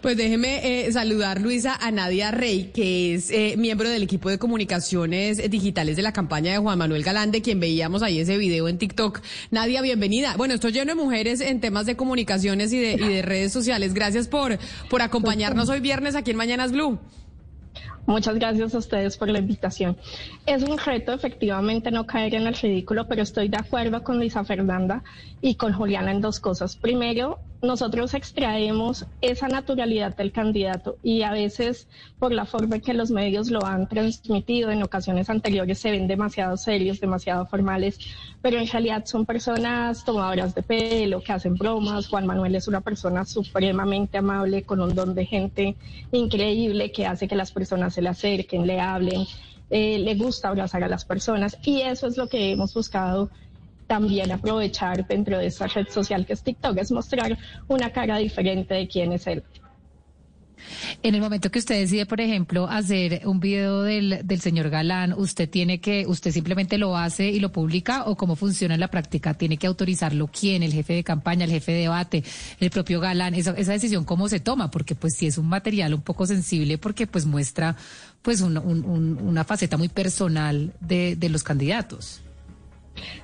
Pues 0.00 0.16
déjeme 0.16 0.86
eh, 0.86 0.92
saludar, 0.92 1.40
Luisa, 1.40 1.76
a 1.80 1.90
Nadia 1.90 2.30
Rey, 2.30 2.70
que 2.74 3.14
es 3.14 3.30
eh, 3.30 3.54
miembro 3.56 3.88
del 3.88 4.02
equipo 4.02 4.30
de 4.30 4.38
comunicaciones 4.38 5.50
digitales 5.50 5.96
de 5.96 6.02
la 6.02 6.12
campaña 6.12 6.52
de 6.52 6.58
Juan 6.58 6.78
Manuel 6.78 7.02
Galán, 7.02 7.30
de 7.30 7.42
quien 7.42 7.60
veíamos 7.60 8.02
ahí 8.02 8.18
ese 8.18 8.36
video 8.36 8.68
en 8.68 8.78
TikTok. 8.78 9.20
Nadia, 9.50 9.82
bienvenida. 9.82 10.36
Bueno, 10.36 10.54
estoy 10.54 10.72
lleno 10.72 10.94
de 10.94 11.02
mujeres 11.02 11.40
en 11.40 11.60
temas 11.60 11.86
de 11.86 11.96
comunicaciones 11.96 12.72
y 12.72 12.80
de, 12.80 12.92
y 12.94 13.08
de 13.08 13.22
redes 13.22 13.52
sociales. 13.52 13.94
Gracias 13.94 14.28
por, 14.28 14.58
por 14.90 15.02
acompañarnos 15.02 15.68
hoy 15.68 15.80
viernes 15.80 16.14
aquí 16.14 16.30
en 16.30 16.36
Mañanas 16.36 16.72
Blue. 16.72 16.98
Muchas 18.06 18.34
gracias 18.34 18.74
a 18.74 18.78
ustedes 18.78 19.16
por 19.16 19.30
la 19.30 19.38
invitación. 19.38 19.96
Es 20.44 20.62
un 20.62 20.76
reto 20.76 21.12
efectivamente 21.12 21.90
no 21.90 22.06
caer 22.06 22.34
en 22.34 22.46
el 22.46 22.54
ridículo, 22.54 23.08
pero 23.08 23.22
estoy 23.22 23.48
de 23.48 23.56
acuerdo 23.56 24.02
con 24.02 24.18
Luisa 24.18 24.44
Fernanda 24.44 25.02
y 25.40 25.54
con 25.54 25.72
Juliana 25.72 26.10
en 26.10 26.20
dos 26.20 26.38
cosas. 26.38 26.76
Primero, 26.76 27.38
nosotros 27.64 28.14
extraemos 28.14 29.06
esa 29.20 29.48
naturalidad 29.48 30.16
del 30.16 30.32
candidato 30.32 30.96
y 31.02 31.22
a 31.22 31.32
veces 31.32 31.88
por 32.18 32.32
la 32.32 32.44
forma 32.44 32.76
en 32.76 32.82
que 32.82 32.94
los 32.94 33.10
medios 33.10 33.50
lo 33.50 33.64
han 33.64 33.88
transmitido 33.88 34.70
en 34.70 34.82
ocasiones 34.82 35.30
anteriores 35.30 35.78
se 35.78 35.90
ven 35.90 36.06
demasiado 36.06 36.56
serios, 36.56 37.00
demasiado 37.00 37.46
formales, 37.46 37.98
pero 38.42 38.58
en 38.58 38.68
realidad 38.68 39.04
son 39.06 39.26
personas 39.26 40.04
tomadoras 40.04 40.54
de 40.54 40.62
pelo, 40.62 41.22
que 41.22 41.32
hacen 41.32 41.54
bromas. 41.54 42.08
Juan 42.08 42.26
Manuel 42.26 42.54
es 42.54 42.68
una 42.68 42.80
persona 42.80 43.24
supremamente 43.24 44.18
amable, 44.18 44.62
con 44.62 44.80
un 44.80 44.94
don 44.94 45.14
de 45.14 45.26
gente 45.26 45.76
increíble 46.12 46.92
que 46.92 47.06
hace 47.06 47.26
que 47.26 47.36
las 47.36 47.52
personas 47.52 47.94
se 47.94 48.02
le 48.02 48.10
acerquen, 48.10 48.66
le 48.66 48.80
hablen, 48.80 49.26
eh, 49.70 49.98
le 49.98 50.14
gusta 50.14 50.48
abrazar 50.48 50.84
a 50.84 50.88
las 50.88 51.04
personas 51.04 51.56
y 51.64 51.80
eso 51.80 52.06
es 52.06 52.16
lo 52.16 52.28
que 52.28 52.52
hemos 52.52 52.74
buscado 52.74 53.30
también 53.86 54.32
aprovechar 54.32 55.06
dentro 55.06 55.38
de 55.38 55.46
esta 55.46 55.66
red 55.66 55.86
social 55.88 56.24
que 56.26 56.32
es 56.32 56.42
TikTok, 56.42 56.78
es 56.78 56.90
mostrar 56.90 57.36
una 57.68 57.90
cara 57.90 58.18
diferente 58.18 58.74
de 58.74 58.88
quién 58.88 59.12
es 59.12 59.26
él. 59.26 59.42
En 61.02 61.14
el 61.14 61.20
momento 61.20 61.50
que 61.50 61.58
usted 61.58 61.78
decide, 61.78 62.06
por 62.06 62.20
ejemplo, 62.22 62.66
hacer 62.68 63.22
un 63.26 63.38
video 63.38 63.82
del, 63.82 64.20
del 64.24 64.40
señor 64.40 64.70
Galán, 64.70 65.12
¿usted 65.12 65.50
tiene 65.50 65.78
que, 65.80 66.06
usted 66.06 66.30
simplemente 66.30 66.78
lo 66.78 66.96
hace 66.96 67.28
y 67.28 67.38
lo 67.40 67.52
publica 67.52 68.04
o 68.06 68.16
cómo 68.16 68.34
funciona 68.34 68.72
en 68.72 68.80
la 68.80 68.88
práctica? 68.88 69.34
¿Tiene 69.34 69.58
que 69.58 69.66
autorizarlo 69.66 70.28
quién? 70.28 70.62
¿El 70.62 70.72
jefe 70.72 70.94
de 70.94 71.04
campaña, 71.04 71.44
el 71.44 71.50
jefe 71.50 71.72
de 71.72 71.80
debate, 71.80 72.24
el 72.60 72.70
propio 72.70 72.98
Galán? 73.00 73.34
Esa, 73.34 73.50
esa 73.50 73.72
decisión, 73.72 74.04
¿cómo 74.06 74.28
se 74.30 74.40
toma? 74.40 74.70
Porque 74.70 74.94
pues 74.94 75.14
sí 75.16 75.26
es 75.26 75.36
un 75.36 75.48
material 75.48 75.92
un 75.92 76.00
poco 76.02 76.24
sensible 76.26 76.78
porque 76.78 77.06
pues 77.06 77.26
muestra 77.26 77.76
pues 78.22 78.40
un- 78.40 78.56
un- 78.56 78.84
un- 78.86 79.18
una 79.20 79.44
faceta 79.44 79.76
muy 79.76 79.88
personal 79.88 80.72
de, 80.80 81.14
de 81.16 81.28
los 81.28 81.42
candidatos. 81.42 82.22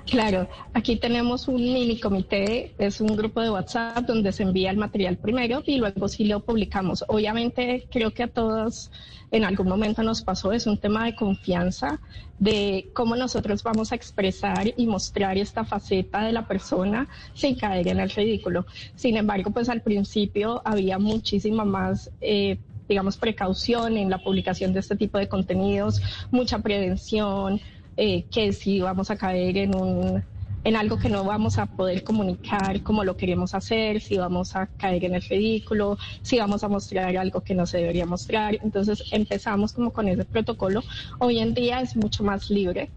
Claro, 0.07 0.49
aquí 0.75 0.97
tenemos 0.97 1.47
un 1.47 1.63
mini 1.63 2.01
comité, 2.01 2.75
es 2.79 3.01
un 3.01 3.17
grupo 3.17 3.41
de 3.41 3.51
WhatsApp 3.51 4.07
donde 4.07 4.33
se 4.33 4.43
envía 4.43 4.71
el 4.71 4.77
material 4.77 5.17
primero 5.17 5.63
y 5.65 5.77
luego 5.77 6.09
sí 6.09 6.25
lo 6.25 6.41
publicamos. 6.41 7.05
Obviamente 7.07 7.87
creo 7.91 8.13
que 8.13 8.25
a 8.25 8.29
todos 8.29 8.91
en 9.31 9.45
algún 9.45 9.69
momento 9.69 10.03
nos 10.03 10.23
pasó, 10.23 10.53
es 10.53 10.67
un 10.67 10.79
tema 10.79 11.05
de 11.05 11.15
confianza, 11.15 12.01
de 12.41 12.91
cómo 12.93 13.15
nosotros 13.15 13.63
vamos 13.63 13.93
a 13.93 13.95
expresar 13.95 14.75
y 14.77 14.87
mostrar 14.87 15.39
esta 15.39 15.65
faceta 15.65 16.25
de 16.25 16.33
la 16.33 16.49
persona 16.49 17.09
sin 17.35 17.55
caer 17.55 17.87
en 17.87 18.01
el 18.01 18.11
ridículo. 18.11 18.67
Sin 18.97 19.17
embargo, 19.17 19.53
pues 19.53 19.69
al 19.69 19.83
principio 19.83 20.61
había 20.65 20.99
muchísima 20.99 21.65
más... 21.65 22.11
eh, 22.21 22.59
digamos, 22.89 23.17
precaución 23.17 23.97
en 23.97 24.11
la 24.11 24.19
publicación 24.19 24.73
de 24.73 24.81
este 24.81 24.97
tipo 24.97 25.17
de 25.17 25.29
contenidos, 25.29 26.03
mucha 26.33 26.59
prevención, 26.59 27.61
eh, 27.97 28.25
que 28.31 28.53
si 28.53 28.81
vamos 28.81 29.11
a 29.11 29.17
caer 29.17 29.57
en 29.57 29.75
un 29.75 30.23
en 30.65 30.77
algo 30.77 30.99
que 30.99 31.09
no 31.09 31.25
vamos 31.25 31.59
a 31.59 31.67
poder 31.67 32.05
comunicar 32.05 32.83
como 32.83 33.05
lo 33.05 33.17
queremos 33.17 33.55
hacer, 33.55 34.01
si 34.01 34.19
vamos 34.19 34.57
a 34.57 34.67
caer 34.67 35.05
en 35.05 35.15
el 35.15 35.23
ridículo, 35.23 35.97
si 36.23 36.39
vamos 36.39 36.63
a 36.65 36.69
mostrar 36.69 37.17
algo 37.17 37.41
que 37.41 37.55
no 37.55 37.67
se 37.67 37.79
debería 37.79 38.07
mostrar. 38.07 38.59
Entonces 38.63 39.05
empezamos 39.11 39.73
como 39.73 39.93
con 39.93 40.09
ese 40.09 40.25
protocolo. 40.25 40.83
Hoy 41.19 41.39
en 41.39 41.55
día 41.55 41.81
es 41.81 41.97
mucho 41.97 42.25
más 42.25 42.51
libre. 42.51 42.91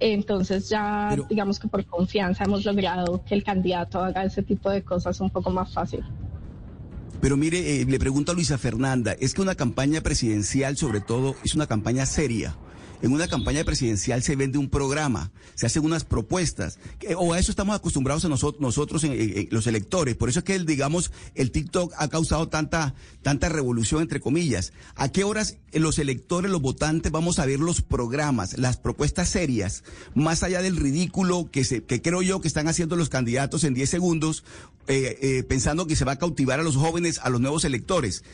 Entonces 0.00 0.68
ya 0.68 1.16
digamos 1.28 1.60
que 1.60 1.68
por 1.68 1.84
confianza 1.86 2.44
hemos 2.44 2.64
logrado 2.64 3.24
que 3.24 3.34
el 3.34 3.44
candidato 3.44 4.00
haga 4.00 4.24
ese 4.24 4.42
tipo 4.42 4.68
de 4.70 4.82
cosas 4.82 5.20
un 5.20 5.30
poco 5.30 5.50
más 5.50 5.72
fácil. 5.72 6.04
Pero 7.20 7.36
mire, 7.36 7.80
eh, 7.80 7.86
le 7.86 7.98
pregunto 7.98 8.32
a 8.32 8.34
Luisa 8.34 8.58
Fernanda, 8.58 9.12
es 9.18 9.32
que 9.34 9.40
una 9.40 9.54
campaña 9.54 10.02
presidencial 10.02 10.76
sobre 10.76 11.00
todo 11.00 11.36
es 11.44 11.54
una 11.54 11.66
campaña 11.66 12.04
seria. 12.06 12.56
En 13.04 13.12
una 13.12 13.28
campaña 13.28 13.64
presidencial 13.64 14.22
se 14.22 14.34
vende 14.34 14.56
un 14.56 14.70
programa, 14.70 15.30
se 15.56 15.66
hacen 15.66 15.84
unas 15.84 16.04
propuestas, 16.04 16.78
o 17.18 17.34
a 17.34 17.38
eso 17.38 17.52
estamos 17.52 17.76
acostumbrados 17.76 18.24
a 18.24 18.30
nosotros, 18.30 18.62
nosotros 18.62 19.04
los 19.50 19.66
electores. 19.66 20.16
Por 20.16 20.30
eso 20.30 20.38
es 20.38 20.44
que, 20.46 20.58
digamos, 20.60 21.12
el 21.34 21.50
TikTok 21.50 21.92
ha 21.98 22.08
causado 22.08 22.48
tanta, 22.48 22.94
tanta 23.20 23.50
revolución, 23.50 24.00
entre 24.00 24.20
comillas. 24.20 24.72
¿A 24.94 25.10
qué 25.10 25.22
horas 25.22 25.58
los 25.74 25.98
electores, 25.98 26.50
los 26.50 26.62
votantes, 26.62 27.12
vamos 27.12 27.38
a 27.38 27.44
ver 27.44 27.60
los 27.60 27.82
programas, 27.82 28.56
las 28.56 28.78
propuestas 28.78 29.28
serias, 29.28 29.84
más 30.14 30.42
allá 30.42 30.62
del 30.62 30.78
ridículo 30.78 31.50
que, 31.52 31.64
se, 31.64 31.84
que 31.84 32.00
creo 32.00 32.22
yo 32.22 32.40
que 32.40 32.48
están 32.48 32.68
haciendo 32.68 32.96
los 32.96 33.10
candidatos 33.10 33.64
en 33.64 33.74
10 33.74 33.90
segundos, 33.90 34.44
eh, 34.88 35.18
eh, 35.20 35.42
pensando 35.42 35.86
que 35.86 35.94
se 35.94 36.06
va 36.06 36.12
a 36.12 36.18
cautivar 36.18 36.58
a 36.58 36.62
los 36.62 36.76
jóvenes, 36.76 37.20
a 37.22 37.28
los 37.28 37.42
nuevos 37.42 37.66
electores? 37.66 38.24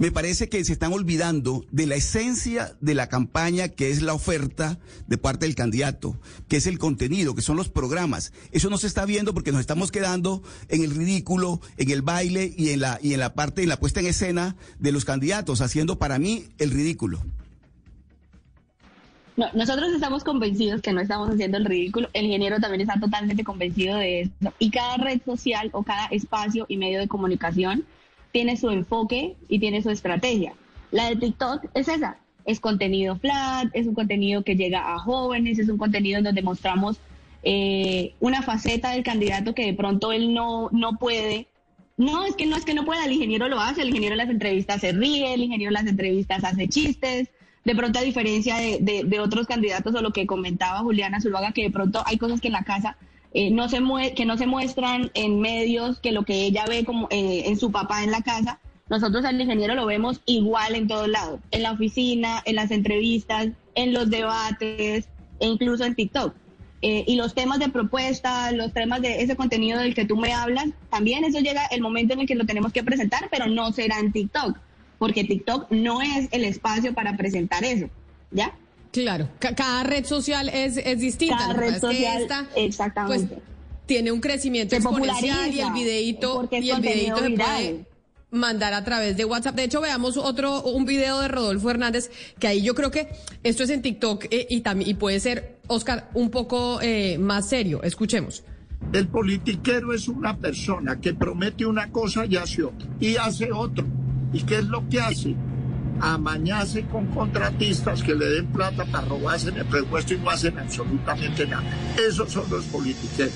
Me 0.00 0.10
parece 0.10 0.48
que 0.48 0.64
se 0.64 0.72
están 0.72 0.94
olvidando 0.94 1.66
de 1.70 1.86
la 1.86 1.94
esencia 1.94 2.74
de 2.80 2.94
la 2.94 3.10
campaña, 3.10 3.68
que 3.68 3.90
es 3.90 4.00
la 4.00 4.14
oferta 4.14 4.78
de 5.06 5.18
parte 5.18 5.44
del 5.44 5.54
candidato, 5.54 6.18
que 6.48 6.56
es 6.56 6.66
el 6.66 6.78
contenido, 6.78 7.34
que 7.34 7.42
son 7.42 7.58
los 7.58 7.68
programas. 7.68 8.32
Eso 8.50 8.70
no 8.70 8.78
se 8.78 8.86
está 8.86 9.04
viendo 9.04 9.34
porque 9.34 9.52
nos 9.52 9.60
estamos 9.60 9.92
quedando 9.92 10.42
en 10.70 10.84
el 10.84 10.94
ridículo, 10.94 11.60
en 11.76 11.90
el 11.90 12.00
baile 12.00 12.50
y 12.56 12.70
en 12.70 12.80
la, 12.80 12.98
y 13.02 13.12
en 13.12 13.20
la 13.20 13.34
parte, 13.34 13.62
en 13.62 13.68
la 13.68 13.78
puesta 13.78 14.00
en 14.00 14.06
escena 14.06 14.56
de 14.78 14.90
los 14.90 15.04
candidatos, 15.04 15.60
haciendo 15.60 15.98
para 15.98 16.18
mí 16.18 16.46
el 16.56 16.70
ridículo. 16.70 17.20
No, 19.36 19.48
nosotros 19.52 19.92
estamos 19.92 20.24
convencidos 20.24 20.80
que 20.80 20.94
no 20.94 21.02
estamos 21.02 21.28
haciendo 21.28 21.58
el 21.58 21.66
ridículo. 21.66 22.08
El 22.14 22.24
ingeniero 22.24 22.58
también 22.58 22.80
está 22.80 22.98
totalmente 22.98 23.44
convencido 23.44 23.98
de 23.98 24.22
eso. 24.22 24.54
Y 24.58 24.70
cada 24.70 24.96
red 24.96 25.20
social 25.26 25.68
o 25.72 25.82
cada 25.82 26.06
espacio 26.06 26.64
y 26.70 26.78
medio 26.78 27.00
de 27.00 27.06
comunicación 27.06 27.84
tiene 28.32 28.56
su 28.56 28.70
enfoque 28.70 29.36
y 29.48 29.58
tiene 29.58 29.82
su 29.82 29.90
estrategia. 29.90 30.54
La 30.90 31.08
de 31.08 31.16
TikTok 31.16 31.66
es 31.74 31.88
esa, 31.88 32.18
es 32.44 32.60
contenido 32.60 33.16
flat, 33.16 33.68
es 33.72 33.86
un 33.86 33.94
contenido 33.94 34.42
que 34.42 34.56
llega 34.56 34.94
a 34.94 34.98
jóvenes, 34.98 35.58
es 35.58 35.68
un 35.68 35.78
contenido 35.78 36.18
en 36.18 36.24
donde 36.24 36.42
mostramos 36.42 36.98
eh, 37.42 38.14
una 38.20 38.42
faceta 38.42 38.90
del 38.90 39.02
candidato 39.02 39.54
que 39.54 39.66
de 39.66 39.74
pronto 39.74 40.12
él 40.12 40.34
no, 40.34 40.68
no 40.72 40.96
puede. 40.98 41.46
No, 41.96 42.24
es 42.24 42.34
que 42.34 42.46
no 42.46 42.56
es 42.56 42.64
que 42.64 42.74
no 42.74 42.84
pueda, 42.84 43.04
el 43.04 43.12
ingeniero 43.12 43.48
lo 43.48 43.60
hace, 43.60 43.82
el 43.82 43.88
ingeniero 43.88 44.14
en 44.14 44.18
las 44.18 44.30
entrevistas 44.30 44.80
se 44.80 44.92
ríe, 44.92 45.34
el 45.34 45.42
ingeniero 45.42 45.70
en 45.70 45.74
las 45.74 45.86
entrevistas 45.86 46.44
hace 46.44 46.66
chistes, 46.66 47.28
de 47.62 47.74
pronto 47.74 47.98
a 47.98 48.02
diferencia 48.02 48.56
de, 48.56 49.02
de 49.04 49.20
otros 49.20 49.46
candidatos 49.46 49.94
o 49.94 50.00
lo 50.00 50.10
que 50.10 50.26
comentaba 50.26 50.78
Juliana 50.78 51.20
Zuluaga, 51.20 51.52
que 51.52 51.64
de 51.64 51.70
pronto 51.70 52.02
hay 52.06 52.16
cosas 52.16 52.40
que 52.40 52.48
en 52.48 52.54
la 52.54 52.64
casa 52.64 52.96
eh, 53.32 53.50
no 53.50 53.68
se 53.68 53.80
que 54.14 54.24
no 54.24 54.36
se 54.36 54.46
muestran 54.46 55.10
en 55.14 55.40
medios, 55.40 56.00
que 56.00 56.12
lo 56.12 56.24
que 56.24 56.44
ella 56.44 56.64
ve 56.68 56.84
como 56.84 57.06
eh, 57.10 57.44
en 57.46 57.58
su 57.58 57.70
papá 57.70 58.02
en 58.02 58.10
la 58.10 58.22
casa, 58.22 58.58
nosotros 58.88 59.24
al 59.24 59.40
ingeniero 59.40 59.74
lo 59.74 59.86
vemos 59.86 60.20
igual 60.26 60.74
en 60.74 60.88
todos 60.88 61.08
lados, 61.08 61.40
en 61.52 61.62
la 61.62 61.72
oficina, 61.72 62.42
en 62.44 62.56
las 62.56 62.72
entrevistas, 62.72 63.48
en 63.76 63.92
los 63.92 64.10
debates 64.10 65.08
e 65.38 65.46
incluso 65.46 65.84
en 65.84 65.94
TikTok. 65.94 66.34
Eh, 66.82 67.04
y 67.06 67.16
los 67.16 67.34
temas 67.34 67.58
de 67.58 67.68
propuesta, 67.68 68.50
los 68.52 68.72
temas 68.72 69.02
de 69.02 69.22
ese 69.22 69.36
contenido 69.36 69.78
del 69.78 69.94
que 69.94 70.06
tú 70.06 70.16
me 70.16 70.32
hablas, 70.32 70.70
también 70.88 71.24
eso 71.24 71.38
llega 71.38 71.66
el 71.66 71.82
momento 71.82 72.14
en 72.14 72.20
el 72.20 72.26
que 72.26 72.34
lo 72.34 72.46
tenemos 72.46 72.72
que 72.72 72.82
presentar, 72.82 73.28
pero 73.30 73.46
no 73.46 73.70
será 73.70 74.00
en 74.00 74.12
TikTok, 74.12 74.56
porque 74.98 75.24
TikTok 75.24 75.70
no 75.70 76.00
es 76.00 76.28
el 76.32 76.44
espacio 76.44 76.94
para 76.94 77.16
presentar 77.16 77.64
eso, 77.64 77.88
¿ya? 78.30 78.54
Claro, 78.92 79.28
cada 79.38 79.82
red 79.84 80.04
social 80.04 80.48
es, 80.48 80.76
es 80.76 80.98
distinta. 80.98 81.38
Cada 81.38 81.52
red 81.54 81.80
social, 81.80 82.48
exactamente. 82.56 83.34
Pues, 83.34 83.42
tiene 83.86 84.12
un 84.12 84.20
crecimiento 84.20 84.76
exponencial 84.76 85.52
y 85.52 85.60
el 85.60 85.72
videito 85.72 86.48
y 86.52 86.70
el 86.70 86.80
videito 86.80 87.16
se 87.16 87.30
puede 87.30 87.86
mandar 88.30 88.72
a 88.72 88.84
través 88.84 89.16
de 89.16 89.24
WhatsApp. 89.24 89.56
De 89.56 89.64
hecho, 89.64 89.80
veamos 89.80 90.16
otro 90.16 90.62
un 90.62 90.84
video 90.84 91.20
de 91.20 91.28
Rodolfo 91.28 91.70
Hernández 91.70 92.10
que 92.38 92.46
ahí 92.46 92.62
yo 92.62 92.74
creo 92.74 92.90
que 92.90 93.08
esto 93.42 93.64
es 93.64 93.70
en 93.70 93.82
TikTok 93.82 94.26
eh, 94.30 94.46
y 94.48 94.60
también 94.60 94.90
y 94.90 94.94
puede 94.94 95.18
ser 95.20 95.58
Oscar 95.66 96.08
un 96.14 96.30
poco 96.30 96.80
eh, 96.80 97.18
más 97.18 97.48
serio. 97.48 97.82
Escuchemos. 97.82 98.44
El 98.92 99.08
politiquero 99.08 99.92
es 99.92 100.08
una 100.08 100.36
persona 100.36 101.00
que 101.00 101.12
promete 101.12 101.66
una 101.66 101.90
cosa 101.90 102.24
y 102.26 102.36
hace 102.36 102.62
otra 102.62 102.88
y 102.98 103.16
hace 103.16 103.52
otro. 103.52 103.86
¿Y 104.32 104.42
qué 104.42 104.58
es 104.58 104.64
lo 104.64 104.88
que 104.88 105.00
hace? 105.00 105.34
Amañarse 106.00 106.84
con 106.86 107.06
contratistas 107.06 108.02
que 108.02 108.14
le 108.14 108.26
den 108.26 108.46
plata 108.46 108.84
para 108.86 109.06
robarse 109.06 109.50
en 109.50 109.58
el 109.58 109.66
presupuesto 109.66 110.14
y 110.14 110.18
no 110.18 110.30
hacen 110.30 110.58
absolutamente 110.58 111.46
nada. 111.46 111.64
Esos 111.96 112.32
son 112.32 112.44
los 112.50 112.64
politiqueros. 112.66 113.32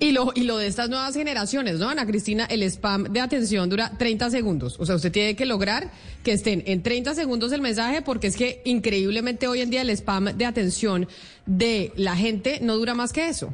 Y 0.00 0.12
lo, 0.12 0.30
y 0.34 0.42
lo 0.42 0.58
de 0.58 0.68
estas 0.68 0.88
nuevas 0.88 1.14
generaciones, 1.14 1.80
¿no, 1.80 1.88
Ana 1.88 2.06
Cristina? 2.06 2.44
El 2.44 2.62
spam 2.62 3.04
de 3.04 3.20
atención 3.20 3.68
dura 3.68 3.92
30 3.98 4.30
segundos. 4.30 4.76
O 4.78 4.86
sea, 4.86 4.94
usted 4.94 5.10
tiene 5.10 5.34
que 5.34 5.44
lograr 5.44 5.90
que 6.22 6.32
estén 6.32 6.62
en 6.66 6.82
30 6.84 7.14
segundos 7.14 7.50
el 7.50 7.62
mensaje 7.62 8.02
porque 8.02 8.28
es 8.28 8.36
que 8.36 8.62
increíblemente 8.64 9.48
hoy 9.48 9.60
en 9.60 9.70
día 9.70 9.82
el 9.82 9.90
spam 9.90 10.36
de 10.36 10.46
atención 10.46 11.08
de 11.46 11.92
la 11.96 12.14
gente 12.14 12.60
no 12.62 12.76
dura 12.76 12.94
más 12.94 13.12
que 13.12 13.28
eso. 13.28 13.52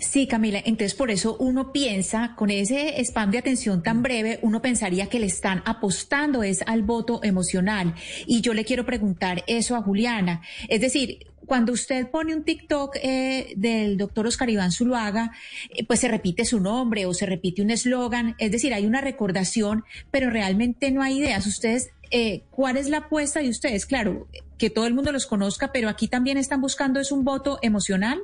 Sí, 0.00 0.26
Camila, 0.26 0.58
entonces 0.64 0.94
por 0.94 1.10
eso 1.10 1.36
uno 1.38 1.72
piensa, 1.72 2.34
con 2.36 2.50
ese 2.50 3.00
spam 3.04 3.30
de 3.30 3.38
atención 3.38 3.82
tan 3.82 4.02
breve, 4.02 4.38
uno 4.42 4.62
pensaría 4.62 5.08
que 5.08 5.20
le 5.20 5.26
están 5.26 5.62
apostando 5.66 6.42
es 6.42 6.62
al 6.66 6.82
voto 6.82 7.20
emocional. 7.22 7.94
Y 8.26 8.40
yo 8.40 8.54
le 8.54 8.64
quiero 8.64 8.86
preguntar 8.86 9.44
eso 9.46 9.76
a 9.76 9.82
Juliana. 9.82 10.40
Es 10.68 10.80
decir, 10.80 11.18
cuando 11.46 11.72
usted 11.72 12.10
pone 12.10 12.34
un 12.34 12.44
TikTok 12.44 12.96
eh, 13.02 13.54
del 13.56 13.96
doctor 13.96 14.26
Oscar 14.26 14.50
Iván 14.50 14.72
Zuluaga, 14.72 15.32
eh, 15.70 15.86
pues 15.86 16.00
se 16.00 16.08
repite 16.08 16.44
su 16.44 16.60
nombre 16.60 17.06
o 17.06 17.14
se 17.14 17.24
repite 17.24 17.62
un 17.62 17.70
eslogan, 17.70 18.34
es 18.38 18.50
decir, 18.50 18.74
hay 18.74 18.84
una 18.84 19.00
recordación, 19.00 19.84
pero 20.10 20.28
realmente 20.28 20.90
no 20.90 21.02
hay 21.02 21.18
ideas. 21.18 21.46
Ustedes, 21.46 21.90
eh, 22.10 22.42
¿cuál 22.50 22.76
es 22.76 22.88
la 22.88 22.98
apuesta 22.98 23.40
de 23.40 23.48
ustedes? 23.48 23.86
Claro, 23.86 24.26
que 24.58 24.70
todo 24.70 24.86
el 24.86 24.94
mundo 24.94 25.12
los 25.12 25.26
conozca, 25.26 25.70
pero 25.72 25.88
aquí 25.88 26.08
también 26.08 26.36
están 26.36 26.60
buscando 26.60 27.00
es 27.00 27.12
un 27.12 27.24
voto 27.24 27.58
emocional. 27.62 28.20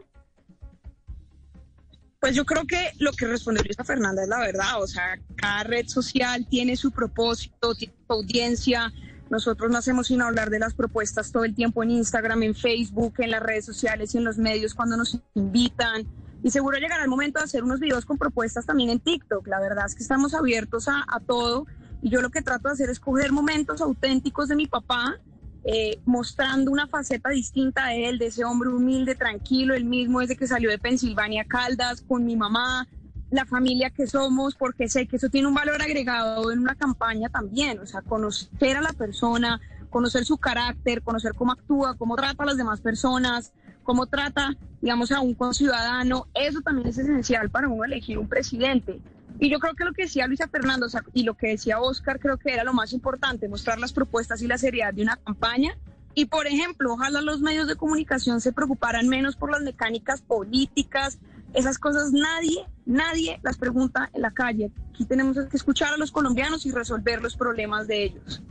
Pues 2.22 2.36
yo 2.36 2.44
creo 2.44 2.64
que 2.68 2.92
lo 3.00 3.10
que 3.10 3.26
respondió 3.26 3.64
Luisa 3.64 3.82
Fernanda 3.82 4.22
es 4.22 4.28
la 4.28 4.38
verdad, 4.38 4.80
o 4.80 4.86
sea, 4.86 5.18
cada 5.34 5.64
red 5.64 5.88
social 5.88 6.46
tiene 6.48 6.76
su 6.76 6.92
propósito, 6.92 7.74
tiene 7.74 7.94
su 8.06 8.12
audiencia. 8.12 8.92
Nosotros 9.28 9.72
no 9.72 9.78
hacemos 9.78 10.06
sino 10.06 10.26
hablar 10.26 10.48
de 10.48 10.60
las 10.60 10.72
propuestas 10.72 11.32
todo 11.32 11.42
el 11.42 11.52
tiempo 11.52 11.82
en 11.82 11.90
Instagram, 11.90 12.44
en 12.44 12.54
Facebook, 12.54 13.14
en 13.18 13.32
las 13.32 13.42
redes 13.42 13.64
sociales 13.64 14.14
y 14.14 14.18
en 14.18 14.24
los 14.24 14.38
medios 14.38 14.72
cuando 14.72 14.96
nos 14.96 15.18
invitan. 15.34 16.06
Y 16.44 16.52
seguro 16.52 16.78
llegará 16.78 17.02
el 17.02 17.10
momento 17.10 17.40
de 17.40 17.46
hacer 17.46 17.64
unos 17.64 17.80
videos 17.80 18.06
con 18.06 18.18
propuestas 18.18 18.66
también 18.66 18.90
en 18.90 19.00
TikTok. 19.00 19.44
La 19.48 19.58
verdad 19.58 19.86
es 19.86 19.96
que 19.96 20.04
estamos 20.04 20.32
abiertos 20.32 20.86
a 20.86 21.18
todo 21.26 21.66
y 22.02 22.08
yo 22.08 22.22
lo 22.22 22.30
que 22.30 22.40
trato 22.40 22.68
de 22.68 22.74
hacer 22.74 22.88
es 22.88 23.00
coger 23.00 23.32
momentos 23.32 23.80
auténticos 23.80 24.46
de 24.46 24.54
mi 24.54 24.68
papá 24.68 25.18
eh, 25.64 26.00
mostrando 26.04 26.70
una 26.70 26.88
faceta 26.88 27.30
distinta 27.30 27.86
de 27.86 28.08
él, 28.08 28.18
de 28.18 28.26
ese 28.26 28.44
hombre 28.44 28.68
humilde, 28.68 29.14
tranquilo, 29.14 29.74
el 29.74 29.84
mismo 29.84 30.20
desde 30.20 30.36
que 30.36 30.46
salió 30.46 30.70
de 30.70 30.78
Pensilvania 30.78 31.44
Caldas, 31.44 32.02
con 32.02 32.24
mi 32.24 32.36
mamá, 32.36 32.88
la 33.30 33.46
familia 33.46 33.90
que 33.90 34.06
somos, 34.06 34.54
porque 34.54 34.88
sé 34.88 35.06
que 35.06 35.16
eso 35.16 35.28
tiene 35.28 35.48
un 35.48 35.54
valor 35.54 35.80
agregado 35.80 36.50
en 36.50 36.58
una 36.58 36.74
campaña 36.74 37.28
también, 37.28 37.78
o 37.78 37.86
sea, 37.86 38.02
conocer 38.02 38.76
a 38.76 38.82
la 38.82 38.92
persona, 38.92 39.60
conocer 39.88 40.24
su 40.24 40.36
carácter, 40.36 41.02
conocer 41.02 41.32
cómo 41.34 41.52
actúa, 41.52 41.96
cómo 41.96 42.16
trata 42.16 42.42
a 42.42 42.46
las 42.46 42.56
demás 42.56 42.80
personas, 42.80 43.52
cómo 43.84 44.06
trata, 44.06 44.56
digamos, 44.80 45.12
a 45.12 45.20
un 45.20 45.34
conciudadano, 45.34 46.26
eso 46.34 46.60
también 46.60 46.88
es 46.88 46.98
esencial 46.98 47.50
para 47.50 47.68
uno 47.68 47.84
elegir 47.84 48.18
un 48.18 48.28
presidente. 48.28 49.00
Y 49.42 49.50
yo 49.50 49.58
creo 49.58 49.74
que 49.74 49.84
lo 49.84 49.92
que 49.92 50.02
decía 50.02 50.28
Luisa 50.28 50.46
Fernando 50.46 50.86
y 51.12 51.24
lo 51.24 51.36
que 51.36 51.48
decía 51.48 51.80
Oscar 51.80 52.20
creo 52.20 52.38
que 52.38 52.52
era 52.54 52.62
lo 52.62 52.72
más 52.72 52.92
importante, 52.92 53.48
mostrar 53.48 53.80
las 53.80 53.92
propuestas 53.92 54.40
y 54.40 54.46
la 54.46 54.56
seriedad 54.56 54.94
de 54.94 55.02
una 55.02 55.16
campaña. 55.16 55.76
Y 56.14 56.26
por 56.26 56.46
ejemplo, 56.46 56.92
ojalá 56.92 57.20
los 57.22 57.40
medios 57.40 57.66
de 57.66 57.74
comunicación 57.74 58.40
se 58.40 58.52
preocuparan 58.52 59.08
menos 59.08 59.34
por 59.34 59.50
las 59.50 59.60
mecánicas 59.62 60.22
políticas, 60.22 61.18
esas 61.54 61.80
cosas 61.80 62.12
nadie, 62.12 62.68
nadie 62.86 63.40
las 63.42 63.58
pregunta 63.58 64.10
en 64.14 64.22
la 64.22 64.30
calle. 64.30 64.70
Aquí 64.90 65.06
tenemos 65.06 65.36
que 65.36 65.56
escuchar 65.56 65.92
a 65.92 65.96
los 65.96 66.12
colombianos 66.12 66.64
y 66.64 66.70
resolver 66.70 67.20
los 67.20 67.34
problemas 67.36 67.88
de 67.88 68.04
ellos. 68.04 68.42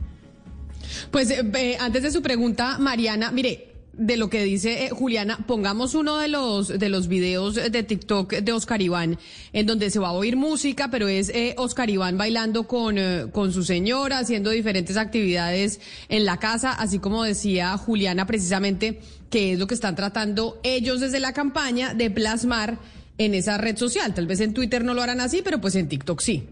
Pues 1.10 1.30
eh, 1.30 1.78
antes 1.80 2.02
de 2.02 2.10
su 2.10 2.20
pregunta, 2.20 2.76
Mariana, 2.76 3.32
mire, 3.32 3.71
de 3.92 4.16
lo 4.16 4.30
que 4.30 4.42
dice 4.42 4.86
eh, 4.86 4.90
Juliana, 4.90 5.38
pongamos 5.46 5.94
uno 5.94 6.18
de 6.18 6.28
los 6.28 6.68
de 6.68 6.88
los 6.88 7.08
videos 7.08 7.54
de 7.54 7.82
TikTok 7.82 8.32
de 8.34 8.52
Oscar 8.52 8.80
Iván, 8.80 9.18
en 9.52 9.66
donde 9.66 9.90
se 9.90 9.98
va 9.98 10.08
a 10.08 10.12
oír 10.12 10.36
música, 10.36 10.88
pero 10.90 11.08
es 11.08 11.28
eh, 11.28 11.54
Oscar 11.58 11.90
Iván 11.90 12.16
bailando 12.16 12.66
con, 12.66 12.96
eh, 12.96 13.26
con 13.32 13.52
su 13.52 13.62
señora, 13.64 14.18
haciendo 14.18 14.50
diferentes 14.50 14.96
actividades 14.96 15.80
en 16.08 16.24
la 16.24 16.38
casa, 16.38 16.72
así 16.72 16.98
como 16.98 17.22
decía 17.22 17.76
Juliana 17.76 18.26
precisamente, 18.26 19.00
que 19.30 19.52
es 19.52 19.58
lo 19.58 19.66
que 19.66 19.74
están 19.74 19.94
tratando 19.94 20.58
ellos 20.62 21.00
desde 21.00 21.20
la 21.20 21.32
campaña 21.32 21.92
de 21.94 22.10
plasmar 22.10 22.78
en 23.18 23.34
esa 23.34 23.58
red 23.58 23.76
social. 23.76 24.14
Tal 24.14 24.26
vez 24.26 24.40
en 24.40 24.54
Twitter 24.54 24.84
no 24.84 24.94
lo 24.94 25.02
harán 25.02 25.20
así, 25.20 25.42
pero 25.42 25.60
pues 25.60 25.74
en 25.74 25.88
TikTok 25.88 26.20
sí. 26.20 26.48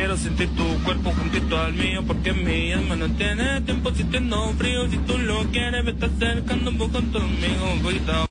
Quiero 0.00 0.16
sentir 0.16 0.48
tu 0.56 0.82
cuerpo 0.82 1.12
juntito 1.12 1.58
al 1.58 1.74
mío 1.74 2.02
porque 2.06 2.32
mi 2.32 2.72
alma 2.72 2.96
no 2.96 3.06
tiene 3.16 3.60
tiempo 3.60 3.94
sintiendo 3.94 4.50
frío. 4.56 4.88
Si 4.88 4.96
tú 4.96 5.18
lo 5.18 5.44
quieres, 5.52 5.84
me 5.84 5.90
estás 5.90 6.10
acercando 6.16 6.70
un 6.70 6.78
poco 6.78 7.02
conmigo, 7.12 7.66
poquito. 7.82 8.26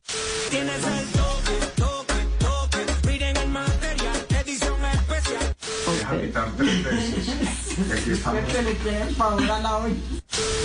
Tienes 0.49 0.83
el 0.83 1.05
toque, 1.11 1.53
toque, 1.75 2.13
toque. 2.39 3.07
Miren 3.07 3.37
el 3.37 3.49
material, 3.49 4.25
edición 4.41 4.83
especial. 4.83 5.55
Deja 5.95 6.21
quitar 6.21 6.51
tres 6.57 6.83
veces. 6.83 7.77
Y 7.87 7.91
aquí 7.99 8.11
estamos. 8.13 9.91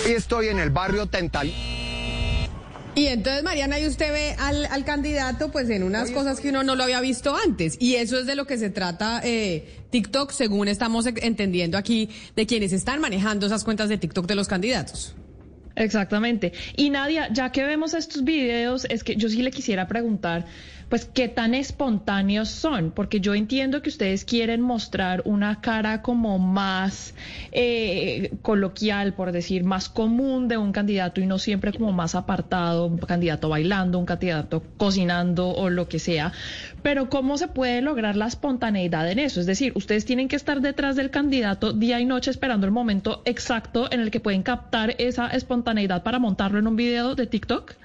Y 0.07 0.11
estoy 0.11 0.47
en 0.47 0.57
el 0.57 0.71
barrio 0.71 1.05
Tental. 1.05 1.53
Y 2.95 3.07
entonces, 3.07 3.43
Mariana, 3.43 3.77
y 3.77 3.87
usted 3.87 4.11
ve 4.11 4.35
al, 4.39 4.65
al 4.67 4.85
candidato 4.85 5.51
pues 5.51 5.69
en 5.69 5.83
unas 5.83 6.11
cosas 6.11 6.39
que 6.39 6.49
uno 6.49 6.63
no 6.63 6.75
lo 6.75 6.83
había 6.83 7.01
visto 7.01 7.35
antes. 7.35 7.75
Y 7.79 7.95
eso 7.95 8.17
es 8.17 8.25
de 8.25 8.35
lo 8.35 8.47
que 8.47 8.57
se 8.57 8.69
trata 8.69 9.21
eh, 9.23 9.83
TikTok, 9.89 10.31
según 10.31 10.69
estamos 10.69 11.05
entendiendo 11.05 11.77
aquí, 11.77 12.09
de 12.37 12.45
quienes 12.45 12.71
están 12.71 13.01
manejando 13.01 13.47
esas 13.47 13.65
cuentas 13.65 13.89
de 13.89 13.97
TikTok 13.97 14.25
de 14.27 14.35
los 14.35 14.47
candidatos. 14.47 15.13
Exactamente. 15.75 16.53
Y 16.77 16.89
Nadia, 16.89 17.27
ya 17.33 17.51
que 17.51 17.63
vemos 17.65 17.93
estos 17.93 18.23
videos, 18.23 18.85
es 18.89 19.03
que 19.03 19.17
yo 19.17 19.27
sí 19.27 19.41
le 19.41 19.51
quisiera 19.51 19.87
preguntar, 19.87 20.45
pues, 20.89 21.05
qué 21.13 21.27
tan 21.27 21.53
espontáneos 21.53 22.49
son, 22.49 22.91
porque 22.91 23.19
yo 23.19 23.35
entiendo 23.35 23.81
que 23.81 23.89
ustedes 23.89 24.23
quieren 24.23 24.61
mostrar 24.61 25.23
una 25.25 25.59
cara 25.59 26.01
como 26.01 26.39
más 26.39 27.13
eh, 27.51 28.31
coloquial, 28.41 29.13
por 29.13 29.33
decir, 29.33 29.65
más 29.65 29.89
común 29.89 30.47
de 30.47 30.57
un 30.57 30.71
candidato 30.71 31.19
y 31.19 31.25
no 31.25 31.37
siempre 31.37 31.73
como 31.73 31.91
más 31.91 32.15
apartado, 32.15 32.85
un 32.85 32.97
candidato 32.97 33.49
bailando, 33.49 33.99
un 33.99 34.05
candidato 34.05 34.63
cocinando 34.77 35.49
o 35.49 35.69
lo 35.69 35.89
que 35.89 35.99
sea. 35.99 36.31
Pero 36.81 37.09
¿cómo 37.09 37.37
se 37.37 37.49
puede 37.49 37.81
lograr 37.81 38.15
la 38.15 38.27
espontaneidad 38.27 39.11
en 39.11 39.19
eso? 39.19 39.41
Es 39.41 39.45
decir, 39.45 39.73
ustedes 39.75 40.05
tienen 40.05 40.29
que 40.29 40.37
estar 40.37 40.61
detrás 40.61 40.95
del 40.95 41.09
candidato 41.09 41.73
día 41.73 41.99
y 41.99 42.05
noche 42.05 42.31
esperando 42.31 42.65
el 42.65 42.71
momento 42.71 43.21
exacto 43.25 43.91
en 43.91 43.99
el 43.99 44.11
que 44.11 44.21
pueden 44.21 44.43
captar 44.43 44.95
esa 44.97 45.27
espontaneidad 45.27 46.03
para 46.03 46.19
montarlo 46.19 46.59
en 46.59 46.67
un 46.67 46.75
video 46.77 47.15
de 47.15 47.27
TikTok. 47.27 47.84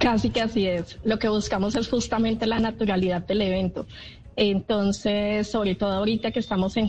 Casi 0.00 0.30
que 0.30 0.40
así 0.40 0.66
es. 0.66 0.98
Lo 1.04 1.18
que 1.18 1.28
buscamos 1.28 1.76
es 1.76 1.86
justamente 1.88 2.46
la 2.46 2.58
naturalidad 2.58 3.20
del 3.26 3.42
evento. 3.42 3.86
Entonces, 4.34 5.50
sobre 5.50 5.74
todo 5.74 5.92
ahorita 5.92 6.30
que 6.30 6.38
estamos 6.38 6.74
en 6.78 6.88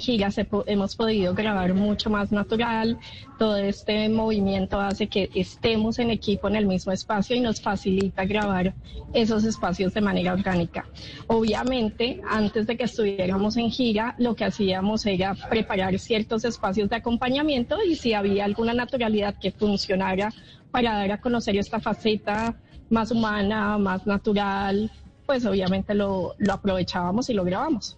po- 0.49 0.63
hemos 0.65 0.95
podido 0.95 1.33
grabar 1.33 1.73
mucho 1.73 2.09
más 2.09 2.31
natural. 2.31 2.97
Todo 3.37 3.57
este 3.57 4.07
movimiento 4.07 4.79
hace 4.79 5.07
que 5.07 5.29
estemos 5.35 5.99
en 5.99 6.11
equipo 6.11 6.47
en 6.47 6.55
el 6.55 6.65
mismo 6.65 6.93
espacio 6.93 7.35
y 7.35 7.41
nos 7.41 7.59
facilita 7.61 8.23
grabar 8.23 8.73
esos 9.13 9.43
espacios 9.43 9.93
de 9.93 9.99
manera 9.99 10.31
orgánica. 10.31 10.85
Obviamente, 11.27 12.21
antes 12.29 12.65
de 12.65 12.77
que 12.77 12.85
estuviéramos 12.85 13.57
en 13.57 13.69
gira, 13.71 14.15
lo 14.19 14.37
que 14.37 14.45
hacíamos 14.45 15.05
era 15.05 15.35
preparar 15.49 15.99
ciertos 15.99 16.45
espacios 16.45 16.89
de 16.89 16.95
acompañamiento 16.95 17.77
y 17.85 17.97
si 17.97 18.13
había 18.13 18.45
alguna 18.45 18.73
naturalidad 18.73 19.35
que 19.37 19.51
funcionara 19.51 20.31
para 20.71 20.93
dar 20.93 21.11
a 21.11 21.19
conocer 21.19 21.57
esta 21.57 21.81
faceta 21.81 22.55
más 22.91 23.11
humana, 23.11 23.77
más 23.77 24.05
natural, 24.05 24.91
pues 25.25 25.45
obviamente 25.45 25.93
lo, 25.93 26.35
lo 26.37 26.53
aprovechábamos 26.53 27.29
y 27.29 27.33
lo 27.33 27.43
grabamos. 27.43 27.97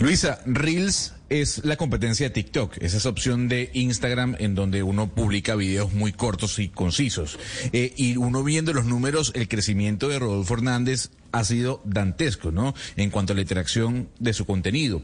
Luisa, 0.00 0.40
Reels 0.46 1.14
es 1.28 1.64
la 1.64 1.76
competencia 1.76 2.26
de 2.26 2.34
TikTok, 2.34 2.76
es 2.80 2.94
esa 2.94 3.08
opción 3.08 3.48
de 3.48 3.70
Instagram 3.72 4.36
en 4.38 4.54
donde 4.54 4.82
uno 4.82 5.14
publica 5.14 5.54
videos 5.54 5.92
muy 5.92 6.12
cortos 6.12 6.58
y 6.58 6.68
concisos. 6.68 7.38
Eh, 7.72 7.92
y 7.96 8.16
uno 8.16 8.42
viendo 8.42 8.72
los 8.72 8.84
números, 8.84 9.32
el 9.34 9.48
crecimiento 9.48 10.08
de 10.08 10.18
Rodolfo 10.18 10.54
Hernández 10.54 11.10
ha 11.30 11.44
sido 11.44 11.80
dantesco, 11.84 12.50
¿no? 12.50 12.74
En 12.96 13.10
cuanto 13.10 13.32
a 13.32 13.36
la 13.36 13.42
interacción 13.42 14.08
de 14.18 14.34
su 14.34 14.44
contenido. 14.44 15.02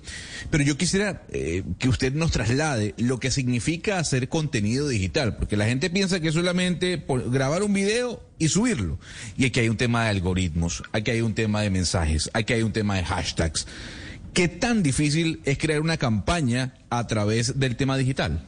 Pero 0.51 0.64
yo 0.64 0.77
quisiera 0.77 1.22
eh, 1.31 1.62
que 1.79 1.88
usted 1.88 2.12
nos 2.12 2.33
traslade 2.33 2.94
lo 2.98 3.18
que 3.18 3.31
significa 3.31 3.98
hacer 3.98 4.29
contenido 4.29 4.88
digital, 4.88 5.37
porque 5.37 5.57
la 5.57 5.64
gente 5.64 5.88
piensa 5.88 6.20
que 6.20 6.29
es 6.29 6.35
solamente 6.35 6.98
por 6.98 7.31
grabar 7.31 7.62
un 7.62 7.72
video 7.72 8.22
y 8.38 8.48
subirlo. 8.48 8.98
Y 9.38 9.46
aquí 9.46 9.61
hay 9.61 9.68
un 9.70 9.79
tema 9.79 10.05
de 10.05 10.11
algoritmos, 10.11 10.83
aquí 10.92 11.12
hay 11.12 11.22
un 11.22 11.35
tema 11.35 11.62
de 11.62 11.70
mensajes, 11.70 12.29
aquí 12.35 12.53
hay 12.53 12.62
un 12.62 12.72
tema 12.72 12.96
de 12.96 13.05
hashtags. 13.05 13.66
¿Qué 14.38 14.46
tan 14.46 14.85
difícil 14.85 15.40
es 15.44 15.59
crear 15.59 15.81
una 15.81 15.96
campaña 15.96 16.74
a 16.90 17.09
través 17.09 17.59
del 17.59 17.74
tema 17.74 17.96
digital? 17.96 18.40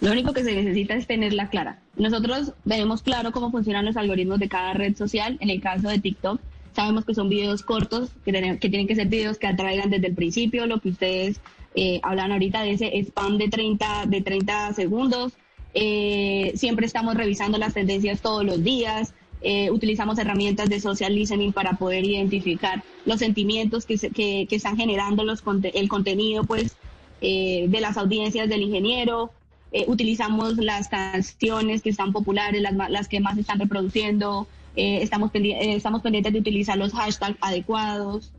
Lo 0.00 0.10
único 0.10 0.32
que 0.32 0.42
se 0.42 0.52
necesita 0.52 0.96
es 0.96 1.06
tenerla 1.06 1.48
clara. 1.48 1.78
Nosotros 1.94 2.54
tenemos 2.66 3.02
claro 3.02 3.30
cómo 3.30 3.52
funcionan 3.52 3.84
los 3.84 3.96
algoritmos 3.96 4.40
de 4.40 4.48
cada 4.48 4.72
red 4.72 4.96
social. 4.96 5.38
En 5.38 5.48
el 5.48 5.60
caso 5.60 5.88
de 5.88 6.00
TikTok, 6.00 6.40
sabemos 6.74 7.04
que 7.04 7.14
son 7.14 7.28
videos 7.28 7.62
cortos, 7.62 8.10
que, 8.24 8.32
tienen 8.32 8.88
que, 8.88 8.96
ser 8.96 9.06
videos 9.06 9.38
que 9.38 9.46
atraigan 9.46 9.90
desde 9.90 10.08
el 10.08 10.14
principio, 10.16 10.66
lo 10.66 10.80
que 10.80 10.88
ustedes 10.88 11.40
eh, 11.76 12.00
hablan 12.02 12.32
ahorita 12.32 12.62
de 12.64 12.72
ese 12.72 12.98
spam 12.98 13.38
de 13.38 13.48
30, 13.48 14.06
de 14.08 14.22
30 14.22 14.72
segundos. 14.72 15.34
Eh, 15.72 16.50
siempre 16.56 16.84
estamos 16.84 17.14
revisando 17.14 17.58
las 17.58 17.74
tendencias 17.74 18.22
todos 18.22 18.44
los 18.44 18.64
días. 18.64 19.14
Eh, 19.44 19.70
utilizamos 19.70 20.18
herramientas 20.18 20.68
de 20.70 20.78
social 20.80 21.14
listening 21.14 21.52
para 21.52 21.72
poder 21.74 22.04
identificar 22.04 22.82
los 23.04 23.18
sentimientos 23.18 23.86
que, 23.86 23.98
se- 23.98 24.10
que, 24.10 24.46
que 24.48 24.56
están 24.56 24.76
generando 24.76 25.24
los, 25.24 25.42
el 25.74 25.88
contenido 25.88 26.44
pues, 26.44 26.76
eh, 27.20 27.66
de 27.68 27.80
las 27.80 27.96
audiencias 27.96 28.48
del 28.48 28.62
ingeniero. 28.62 29.32
Eh, 29.72 29.84
utilizamos 29.88 30.58
las 30.58 30.88
canciones 30.88 31.82
que 31.82 31.90
están 31.90 32.12
populares, 32.12 32.60
las, 32.62 32.74
las 32.90 33.08
que 33.08 33.20
más 33.20 33.36
están 33.38 33.58
reproduciendo. 33.58 34.46
Eh, 34.76 35.00
estamos, 35.02 35.32
pendi- 35.32 35.54
eh, 35.54 35.74
estamos 35.74 36.02
pendientes 36.02 36.32
de 36.32 36.38
utilizar 36.38 36.78
los 36.78 36.92
hashtags 36.92 37.36
adecuados. 37.40 38.32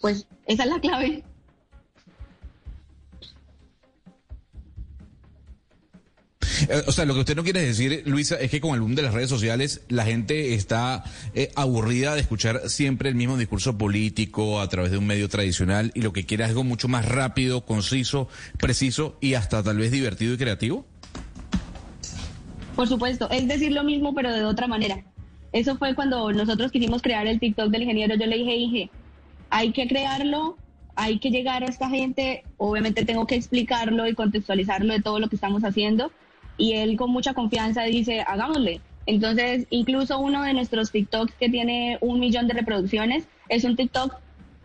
Pues 0.00 0.26
esa 0.46 0.64
es 0.64 0.70
la 0.70 0.80
clave. 0.80 1.24
O 6.86 6.92
sea, 6.92 7.04
lo 7.04 7.14
que 7.14 7.20
usted 7.20 7.36
no 7.36 7.44
quiere 7.44 7.62
decir, 7.62 8.02
Luisa, 8.06 8.36
es 8.36 8.50
que 8.50 8.60
con 8.60 8.74
el 8.74 8.80
boom 8.80 8.94
de 8.94 9.02
las 9.02 9.14
redes 9.14 9.28
sociales 9.28 9.82
la 9.88 10.04
gente 10.04 10.54
está 10.54 11.04
eh, 11.34 11.50
aburrida 11.54 12.14
de 12.14 12.20
escuchar 12.20 12.68
siempre 12.68 13.08
el 13.08 13.14
mismo 13.14 13.36
discurso 13.36 13.76
político 13.78 14.60
a 14.60 14.68
través 14.68 14.90
de 14.90 14.98
un 14.98 15.06
medio 15.06 15.28
tradicional 15.28 15.92
y 15.94 16.02
lo 16.02 16.12
que 16.12 16.24
quiere 16.24 16.44
es 16.44 16.50
algo 16.50 16.64
mucho 16.64 16.88
más 16.88 17.06
rápido, 17.06 17.64
conciso, 17.64 18.28
preciso 18.58 19.16
y 19.20 19.34
hasta 19.34 19.62
tal 19.62 19.78
vez 19.78 19.90
divertido 19.90 20.34
y 20.34 20.38
creativo. 20.38 20.86
Por 22.76 22.88
supuesto, 22.88 23.28
es 23.30 23.46
decir 23.48 23.72
lo 23.72 23.84
mismo 23.84 24.14
pero 24.14 24.32
de 24.32 24.44
otra 24.44 24.66
manera. 24.66 25.04
Eso 25.52 25.76
fue 25.76 25.94
cuando 25.94 26.32
nosotros 26.32 26.72
quisimos 26.72 27.02
crear 27.02 27.26
el 27.26 27.38
TikTok 27.38 27.70
del 27.70 27.82
ingeniero. 27.82 28.14
Yo 28.14 28.26
le 28.26 28.36
dije, 28.36 28.52
dije, 28.52 28.90
hay 29.50 29.72
que 29.72 29.86
crearlo, 29.86 30.56
hay 30.94 31.18
que 31.18 31.30
llegar 31.30 31.62
a 31.62 31.66
esta 31.66 31.90
gente, 31.90 32.42
obviamente 32.56 33.04
tengo 33.04 33.26
que 33.26 33.34
explicarlo 33.34 34.06
y 34.06 34.14
contextualizarlo 34.14 34.92
de 34.92 35.02
todo 35.02 35.20
lo 35.20 35.28
que 35.28 35.36
estamos 35.36 35.62
haciendo. 35.62 36.10
Y 36.58 36.74
él 36.74 36.96
con 36.96 37.10
mucha 37.10 37.34
confianza 37.34 37.82
dice, 37.84 38.20
hagámosle. 38.20 38.80
Entonces, 39.06 39.66
incluso 39.70 40.18
uno 40.18 40.42
de 40.42 40.54
nuestros 40.54 40.92
TikToks 40.92 41.34
que 41.34 41.48
tiene 41.48 41.98
un 42.00 42.20
millón 42.20 42.46
de 42.46 42.54
reproducciones 42.54 43.24
es 43.48 43.64
un 43.64 43.76
TikTok 43.76 44.14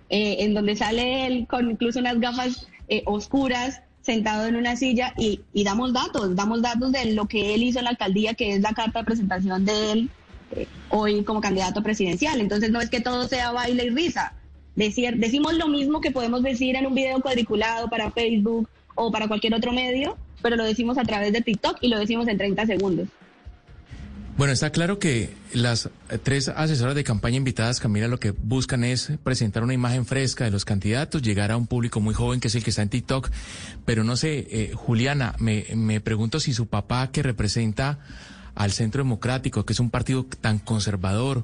eh, 0.10 0.38
en 0.40 0.54
donde 0.54 0.76
sale 0.76 1.26
él 1.26 1.48
con 1.50 1.72
incluso 1.72 2.00
unas 2.00 2.20
gafas 2.20 2.68
eh, 2.88 3.04
oscuras, 3.06 3.82
sentado 4.02 4.46
en 4.46 4.56
una 4.56 4.78
silla 4.78 5.14
y, 5.18 5.42
damos 5.66 5.92
datos, 5.92 6.34
damos 6.34 6.62
datos 6.62 6.94
de 6.94 7.14
lo 7.14 7.26
que 7.26 7.54
él 7.54 7.64
hizo 7.64 7.80
en 7.80 7.86
la 7.86 7.92
alcaldía, 7.92 8.36
que 8.36 8.54
es 8.54 8.62
la 8.62 8.72
carta 8.72 9.00
de 9.00 9.06
presentación 9.06 9.66
de 9.66 9.92
él 9.92 10.10
eh, 10.56 10.66
hoy 10.90 11.24
como 11.26 11.42
candidato 11.42 11.84
presidencial. 11.84 12.40
Entonces 12.40 12.72
no 12.72 12.80
es 12.80 12.90
que 12.90 13.02
todo 13.02 13.28
sea 13.28 13.52
baile 13.52 13.86
y 13.86 13.90
risa. 13.90 14.34
Decimos 14.76 15.56
lo 15.56 15.68
mismo 15.68 16.00
que 16.00 16.12
podemos 16.12 16.42
decir 16.42 16.78
en 16.78 16.86
un 16.86 16.96
video 16.96 17.20
cuadriculado 17.20 17.90
para 17.90 18.12
Facebook 18.12 18.70
o 18.96 19.12
para 19.12 19.28
cualquier 19.28 19.56
otro 19.56 19.74
medio, 19.74 20.16
pero 20.42 20.56
lo 20.56 20.64
decimos 20.64 20.98
a 20.98 21.04
través 21.04 21.34
de 21.34 21.42
TikTok 21.42 21.78
y 21.82 21.90
lo 21.90 22.00
decimos 22.00 22.28
en 22.28 22.38
30 22.38 22.66
segundos. 22.66 23.08
Bueno, 24.38 24.54
está 24.54 24.70
claro 24.70 25.00
que 25.00 25.34
las 25.52 25.90
tres 26.22 26.48
asesoras 26.50 26.94
de 26.94 27.04
campaña 27.04 27.38
invitadas, 27.38 27.80
Camila, 27.80 28.08
lo 28.08 28.20
que 28.20 28.30
buscan 28.30 28.84
es 28.84 29.12
presentar 29.24 29.64
una 29.64 29.74
imagen 29.74 30.06
fresca 30.06 30.44
de 30.44 30.52
los 30.52 30.64
candidatos, 30.64 31.24
llegar 31.24 31.52
a 31.52 31.58
un 31.58 31.66
público 31.66 32.02
muy 32.02 32.14
joven 32.14 32.40
que 32.40 32.50
es 32.50 32.54
el 32.54 32.64
que 32.64 32.70
está 32.70 32.84
en 32.84 32.90
TikTok. 32.90 33.32
Pero 33.84 34.04
no 34.04 34.16
sé, 34.16 34.48
eh, 34.52 34.74
Juliana, 34.76 35.34
me, 35.40 35.66
me 35.76 36.02
pregunto 36.02 36.40
si 36.40 36.54
su 36.54 36.68
papá, 36.68 37.10
que 37.12 37.24
representa 37.24 37.98
al 38.54 38.72
Centro 38.72 39.04
Democrático, 39.04 39.66
que 39.66 39.74
es 39.74 39.80
un 39.80 39.90
partido 39.90 40.28
tan 40.40 40.60
conservador, 40.60 41.44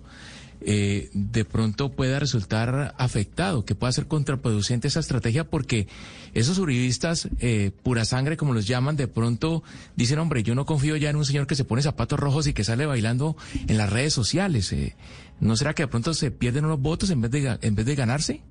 eh, 0.65 1.09
de 1.13 1.45
pronto 1.45 1.91
pueda 1.91 2.19
resultar 2.19 2.95
afectado, 2.97 3.65
que 3.65 3.75
pueda 3.75 3.91
ser 3.91 4.07
contraproducente 4.07 4.87
esa 4.87 4.99
estrategia, 4.99 5.49
porque 5.49 5.87
esos 6.33 6.57
uribistas, 6.57 7.27
eh, 7.39 7.71
pura 7.83 8.05
sangre, 8.05 8.37
como 8.37 8.53
los 8.53 8.67
llaman, 8.67 8.95
de 8.95 9.07
pronto 9.07 9.63
dicen, 9.95 10.19
hombre, 10.19 10.43
yo 10.43 10.55
no 10.55 10.65
confío 10.65 10.95
ya 10.95 11.09
en 11.09 11.15
un 11.15 11.25
señor 11.25 11.47
que 11.47 11.55
se 11.55 11.65
pone 11.65 11.81
zapatos 11.81 12.19
rojos 12.19 12.47
y 12.47 12.53
que 12.53 12.63
sale 12.63 12.85
bailando 12.85 13.35
en 13.67 13.77
las 13.77 13.89
redes 13.89 14.13
sociales. 14.13 14.71
Eh, 14.73 14.95
¿No 15.39 15.55
será 15.55 15.73
que 15.73 15.83
de 15.83 15.87
pronto 15.87 16.13
se 16.13 16.31
pierden 16.31 16.65
unos 16.65 16.79
votos 16.79 17.09
en 17.09 17.21
vez 17.21 17.31
de, 17.31 17.57
en 17.61 17.75
vez 17.75 17.85
de 17.85 17.95
ganarse? 17.95 18.41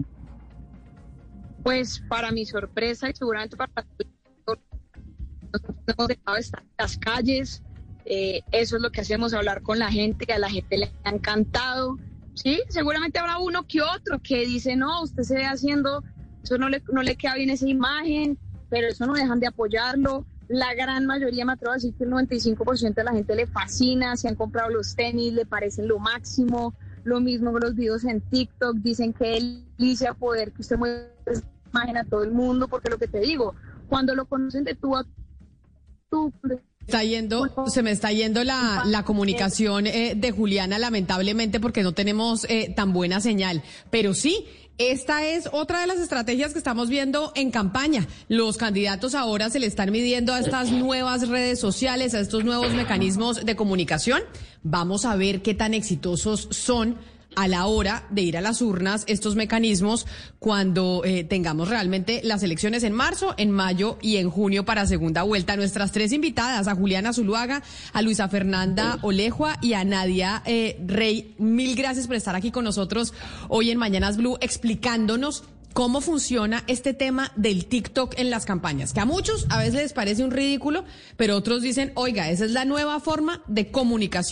Pues 1.63 2.03
para 2.09 2.33
mi 2.33 2.45
sorpresa 2.45 3.09
y 3.09 3.15
seguramente 3.15 3.57
para 3.57 3.73
hemos 5.87 6.09
dejado 6.09 6.35
de 6.35 6.41
estar 6.41 6.63
en 6.63 6.69
las 6.79 6.99
calles. 6.99 7.63
Eh, 8.05 8.43
eso 8.53 8.77
es 8.77 8.83
lo 8.83 8.91
que 8.91 9.01
hacemos, 9.01 9.35
hablar 9.35 9.63
con 9.63 9.79
la 9.79 9.91
gente, 9.91 10.27
que 10.27 10.33
a 10.33 10.39
la 10.39 10.51
gente 10.51 10.79
le 10.79 10.93
ha 11.05 11.11
encantado. 11.11 11.99
Sí, 12.35 12.63
seguramente 12.69 13.19
habrá 13.19 13.39
uno 13.39 13.67
que 13.67 13.83
otro 13.83 14.19
que 14.21 14.47
dice, 14.47 14.77
no, 14.77 15.03
usted 15.03 15.23
se 15.23 15.35
ve 15.35 15.45
haciendo, 15.45 16.03
eso 16.43 16.59
no 16.59 16.69
le, 16.69 16.83
no 16.93 17.03
le 17.03 17.17
queda 17.17 17.35
bien 17.35 17.51
esa 17.51 17.69
imagen, 17.69 18.39
pero 18.71 18.89
eso 18.89 19.07
no 19.07 19.15
dejan 19.15 19.39
de 19.39 19.47
apoyarlo. 19.47 20.25
La 20.49 20.75
gran 20.75 21.07
mayoría, 21.07 21.45
me 21.45 21.53
atrevo 21.53 21.73
a 21.73 21.75
decir 21.75 21.95
que 21.95 22.05
el 22.05 22.11
95% 22.11 22.95
de 22.95 23.05
la 23.05 23.13
gente 23.13 23.35
le 23.35 23.47
fascina, 23.47 24.17
se 24.17 24.29
han 24.29 24.35
comprado 24.35 24.71
los 24.71 24.95
tenis, 24.95 25.33
le 25.33 25.47
parecen 25.47 25.89
lo 25.89 25.99
máximo. 25.99 26.75
Lo 27.05 27.21
mismo 27.21 27.59
los 27.59 27.75
videos 27.75 28.05
en 28.05 28.21
TikTok, 28.21 28.77
dicen 28.77 29.13
que 29.13 29.65
delicia 29.79 30.15
poder 30.15 30.53
que 30.53 30.63
usted 30.63 30.79
muestre 30.79 31.11
esa 31.27 31.45
imagen 31.71 31.97
a 31.97 32.05
todo 32.05 32.23
el 32.23 32.33
mundo, 32.33 32.69
porque 32.69 32.91
lo 32.91 32.99
que 32.99 33.09
te 33.09 33.21
digo, 33.21 33.55
cuando 33.89 34.15
lo 34.15 34.27
conocen 34.27 34.65
de 34.65 34.75
tú 34.75 34.97
a 34.97 35.05
tú, 36.09 36.33
Está 36.87 37.05
yendo, 37.05 37.49
se 37.69 37.83
me 37.83 37.91
está 37.91 38.13
yendo 38.13 38.45
la, 38.45 38.83
la 38.87 39.05
comunicación 39.05 39.87
eh, 39.87 40.15
de 40.17 40.31
Juliana, 40.33 40.79
lamentablemente, 40.79 41.61
porque 41.61 41.83
no 41.83 41.93
tenemos 41.93 42.45
eh, 42.49 42.73
tan 42.75 42.93
buena 42.93 43.21
señal. 43.21 43.63
Pero 43.91 44.15
sí, 44.15 44.47
esta 44.79 45.27
es 45.27 45.49
otra 45.53 45.81
de 45.81 45.87
las 45.87 45.99
estrategias 45.99 46.53
que 46.53 46.59
estamos 46.59 46.89
viendo 46.89 47.33
en 47.37 47.51
campaña. 47.51 48.07
Los 48.29 48.57
candidatos 48.57 49.15
ahora 49.15 49.51
se 49.51 49.61
le 49.61 49.67
están 49.67 49.93
midiendo 49.93 50.33
a 50.33 50.41
estas 50.41 50.73
nuevas 50.73 51.29
redes 51.29 51.61
sociales, 51.61 52.15
a 52.15 52.21
estos 52.21 52.45
nuevos 52.45 52.73
mecanismos 52.75 53.45
de 53.45 53.55
comunicación. 53.55 54.23
Vamos 54.63 55.05
a 55.05 55.15
ver 55.15 55.43
qué 55.43 55.55
tan 55.55 55.75
exitosos 55.75 56.49
son 56.51 56.97
a 57.37 57.49
la 57.49 57.67
hora 57.67 58.07
de 58.11 58.23
ir 58.23 58.37
a 58.37 58.41
las 58.41 58.63
urnas 58.63 59.05
estos 59.07 59.37
mecanismos 59.37 60.07
cuando 60.39 61.03
eh, 61.05 61.25
tengamos 61.25 61.69
realmente 61.69 62.21
las 62.25 62.43
elecciones 62.43 62.83
en 62.85 62.93
marzo, 62.93 63.35
en 63.37 63.51
mayo 63.51 63.99
y 64.01 64.17
en 64.17 64.31
junio 64.31 64.65
para 64.65 64.87
segunda 64.87 65.23
vuelta. 65.23 65.57
Nuestras 65.57 65.93
tres 65.93 66.13
invitadas, 66.13 66.69
a 66.69 66.75
Juliana 66.75 67.13
Zuluaga, 67.13 67.63
a 67.93 68.03
Luisa 68.03 68.29
Fernanda 68.29 68.99
Olejua 69.03 69.59
y 69.61 69.75
a 69.75 69.85
Nadia 69.85 70.43
eh, 70.47 70.79
Rey, 70.87 71.35
mil 71.39 71.77
gracias 71.77 72.07
por 72.07 72.17
estar 72.17 72.35
aquí 72.35 72.51
con 72.51 72.65
nosotros 72.65 73.15
hoy 73.49 73.71
en 73.71 73.79
Mañanas 73.79 74.17
Blue 74.17 74.37
explicándonos 74.41 75.45
cómo 75.73 76.01
funciona 76.01 76.65
este 76.67 76.95
tema 76.95 77.33
del 77.37 77.67
TikTok 77.67 78.19
en 78.19 78.31
las 78.31 78.45
campañas, 78.45 78.93
que 78.93 79.01
a 79.01 79.05
muchos 79.05 79.47
a 79.49 79.59
veces 79.59 79.75
les 79.75 79.93
parece 79.93 80.25
un 80.25 80.31
ridículo, 80.31 80.85
pero 81.17 81.37
otros 81.37 81.63
dicen, 81.63 81.93
oiga, 81.95 82.31
esa 82.31 82.45
es 82.45 82.51
la 82.51 82.65
nueva 82.65 83.01
forma 83.01 83.43
de 83.47 83.71
comunicación. 83.71 84.23